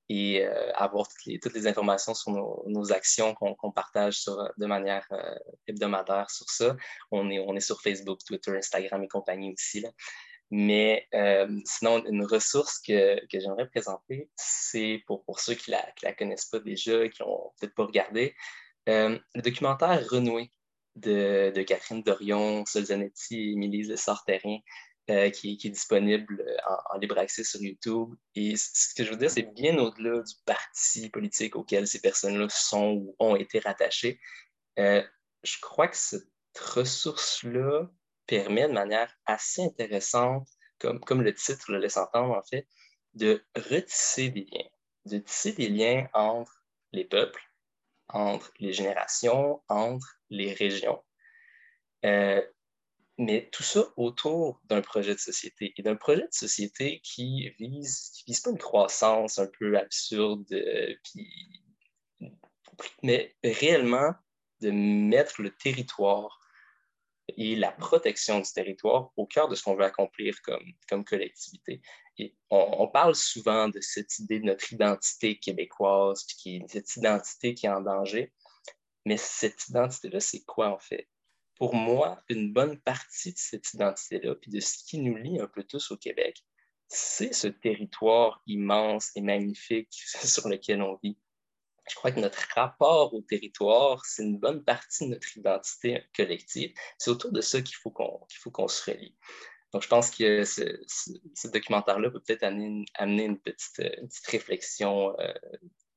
et 0.08 0.46
euh, 0.46 0.72
avoir 0.74 1.08
toutes 1.42 1.54
les, 1.54 1.66
informations 1.66 2.14
sur 2.14 2.30
nos, 2.30 2.92
actions 2.92 3.34
qu'on 3.34 3.72
partage 3.72 4.24
de 4.24 4.66
manière 4.66 5.04
euh, 5.10 5.34
hebdomadaire 5.66 6.30
sur 6.30 6.48
ça. 6.48 6.76
On 7.10 7.28
est, 7.30 7.40
on 7.40 7.56
est 7.56 7.60
sur 7.60 7.82
Facebook, 7.82 8.20
Twitter, 8.24 8.56
Instagram 8.56 9.02
et 9.02 9.08
compagnie 9.08 9.52
aussi. 9.52 9.80
Là. 9.80 9.90
Mais 10.50 11.08
sinon, 11.64 12.04
une 12.06 12.24
ressource 12.24 12.78
que, 12.80 13.18
que 13.26 13.40
j'aimerais 13.40 13.68
présenter, 13.68 14.28
c'est 14.36 15.02
pour, 15.06 15.24
pour 15.24 15.40
ceux 15.40 15.54
qui 15.54 15.70
ne 15.70 15.76
la, 16.02 16.12
connaissent 16.12 16.46
pas 16.46 16.60
déjà, 16.60 17.08
qui 17.08 17.22
n'ont 17.22 17.50
peut-être 17.58 17.74
pas 17.74 17.86
regardé, 17.86 18.34
le 18.86 19.20
documentaire 19.36 20.06
Renoué 20.08 20.50
de, 20.96 21.52
de 21.54 21.62
Catherine 21.62 22.02
Dorion, 22.02 22.64
Solzanetti 22.66 23.36
et 23.36 23.52
Émilie 23.52 23.82
Lessard-Terrien, 23.82 24.58
euh, 25.10 25.28
qui, 25.30 25.58
qui, 25.58 25.66
est 25.66 25.70
disponible 25.70 26.44
en, 26.90 26.98
libre 26.98 27.18
accès 27.18 27.44
sur 27.44 27.60
YouTube. 27.60 28.14
Et 28.34 28.56
ce 28.56 28.94
que 28.94 29.04
je 29.04 29.10
veux 29.10 29.16
dire, 29.18 29.30
c'est 29.30 29.52
bien 29.54 29.76
au-delà 29.78 30.22
du 30.22 30.34
parti 30.46 31.10
politique 31.10 31.56
auquel 31.56 31.86
ces 31.86 32.00
personnes-là 32.00 32.48
sont 32.48 32.92
ou 32.92 33.16
ont 33.18 33.36
été 33.36 33.58
rattachées. 33.58 34.18
Euh, 34.78 35.02
je 35.42 35.56
crois 35.60 35.88
que 35.88 35.96
cette 35.96 36.26
ressource-là 36.58 37.90
permet 38.26 38.68
de 38.68 38.72
manière 38.72 39.14
assez 39.26 39.62
intéressante, 39.62 40.48
comme, 40.78 41.00
comme 41.00 41.22
le 41.22 41.34
titre 41.34 41.72
le 41.72 41.78
laisse 41.78 41.96
entendre 41.96 42.34
en 42.34 42.42
fait, 42.42 42.66
de 43.14 43.44
retisser 43.56 44.30
des 44.30 44.46
liens, 44.52 44.68
de 45.06 45.18
tisser 45.18 45.52
des 45.52 45.68
liens 45.68 46.08
entre 46.14 46.64
les 46.92 47.04
peuples, 47.04 47.42
entre 48.08 48.52
les 48.58 48.72
générations, 48.72 49.62
entre 49.68 50.18
les 50.30 50.52
régions. 50.52 51.02
Euh, 52.04 52.42
mais 53.16 53.48
tout 53.52 53.62
ça 53.62 53.84
autour 53.96 54.60
d'un 54.64 54.82
projet 54.82 55.14
de 55.14 55.20
société 55.20 55.72
et 55.76 55.82
d'un 55.82 55.94
projet 55.94 56.22
de 56.22 56.32
société 56.32 57.00
qui 57.04 57.48
vise, 57.58 58.10
qui 58.14 58.24
vise 58.26 58.40
pas 58.40 58.50
une 58.50 58.58
croissance 58.58 59.38
un 59.38 59.48
peu 59.58 59.78
absurde, 59.78 60.44
euh, 60.52 60.94
mais 63.02 63.36
réellement 63.44 64.12
de 64.60 64.70
mettre 64.70 65.42
le 65.42 65.54
territoire 65.54 66.40
et 67.28 67.56
la 67.56 67.72
protection 67.72 68.40
du 68.40 68.52
territoire 68.52 69.10
au 69.16 69.26
cœur 69.26 69.48
de 69.48 69.54
ce 69.54 69.62
qu'on 69.62 69.74
veut 69.74 69.84
accomplir 69.84 70.36
comme, 70.42 71.04
collectivité. 71.04 71.80
On, 72.50 72.86
parle 72.88 73.14
souvent 73.14 73.68
de 73.68 73.80
cette 73.80 74.18
idée 74.18 74.38
de 74.38 74.44
notre 74.44 74.72
identité 74.72 75.38
québécoise, 75.38 76.24
puis 76.24 76.62
cette 76.68 76.96
identité 76.96 77.54
qui 77.54 77.66
est 77.66 77.70
en 77.70 77.80
danger. 77.80 78.32
Mais 79.04 79.16
cette 79.16 79.68
identité-là, 79.68 80.20
c'est 80.20 80.44
quoi 80.44 80.70
en 80.70 80.78
fait? 80.78 81.08
Pour 81.56 81.74
moi, 81.74 82.22
une 82.28 82.52
bonne 82.52 82.80
partie 82.80 83.32
de 83.32 83.38
cette 83.38 83.72
identité-là, 83.74 84.34
puis 84.36 84.50
de 84.50 84.60
ce 84.60 84.84
qui 84.84 84.98
nous 84.98 85.16
lie 85.16 85.40
un 85.40 85.46
peu 85.46 85.62
tous 85.64 85.90
au 85.90 85.96
Québec, 85.96 86.42
c'est 86.88 87.32
ce 87.32 87.48
territoire 87.48 88.42
immense 88.46 89.10
et 89.16 89.20
magnifique 89.20 89.92
sur 90.24 90.48
lequel 90.48 90.82
on 90.82 90.98
vit 91.02 91.18
je 91.88 91.94
crois 91.96 92.12
que 92.12 92.20
notre 92.20 92.46
rapport 92.54 93.12
au 93.14 93.20
territoire, 93.20 94.04
c'est 94.06 94.22
une 94.22 94.38
bonne 94.38 94.64
partie 94.64 95.04
de 95.06 95.10
notre 95.10 95.36
identité 95.36 96.02
collective. 96.16 96.72
C'est 96.98 97.10
autour 97.10 97.32
de 97.32 97.40
ça 97.40 97.60
qu'il 97.60 97.76
faut 97.76 97.90
qu'on 97.90 98.68
se 98.68 98.90
relie. 98.90 99.14
Donc, 99.72 99.82
je 99.82 99.88
pense 99.88 100.10
que 100.10 100.44
ce, 100.44 101.48
documentaire-là 101.48 102.10
peut 102.10 102.20
peut-être 102.20 102.44
amener, 102.44 102.86
une, 103.24 103.38
petite, 103.38 103.76
petite 103.76 104.26
réflexion 104.26 105.18
euh, 105.18 105.32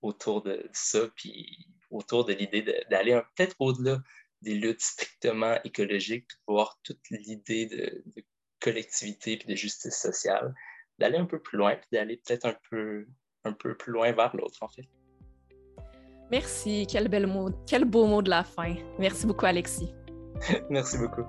autour 0.01 0.41
de 0.41 0.67
ça, 0.73 1.07
puis 1.15 1.67
autour 1.91 2.25
de 2.25 2.33
l'idée 2.33 2.63
d'aller 2.89 3.21
peut-être 3.35 3.55
au-delà 3.59 4.01
des 4.41 4.55
luttes 4.55 4.81
strictement 4.81 5.59
écologiques, 5.63 6.27
puis 6.27 6.37
de 6.37 6.53
voir 6.53 6.79
toute 6.83 6.99
l'idée 7.11 7.67
de, 7.67 8.03
de, 8.15 8.25
collectivité 8.59 9.37
puis 9.37 9.47
de 9.47 9.55
justice 9.55 9.95
sociale, 9.95 10.55
d'aller 10.97 11.17
un 11.17 11.25
peu 11.25 11.39
plus 11.39 11.57
loin, 11.57 11.75
puis 11.75 11.87
d'aller 11.91 12.17
peut-être 12.17 12.45
un 12.45 12.57
peu, 12.69 13.07
un 13.43 13.53
peu 13.53 13.77
plus 13.77 13.91
loin 13.91 14.11
vers 14.11 14.35
l'autre, 14.35 14.63
en 14.63 14.67
fait. 14.69 14.87
Merci, 16.31 16.85
quel, 16.87 17.07
beau 17.85 18.05
mot 18.05 18.21
de 18.21 18.29
la 18.29 18.43
fin. 18.43 18.75
Merci 18.99 19.25
beaucoup, 19.25 19.45
Alexis. 19.45 19.93
Merci 20.69 20.97
beaucoup. 20.97 21.23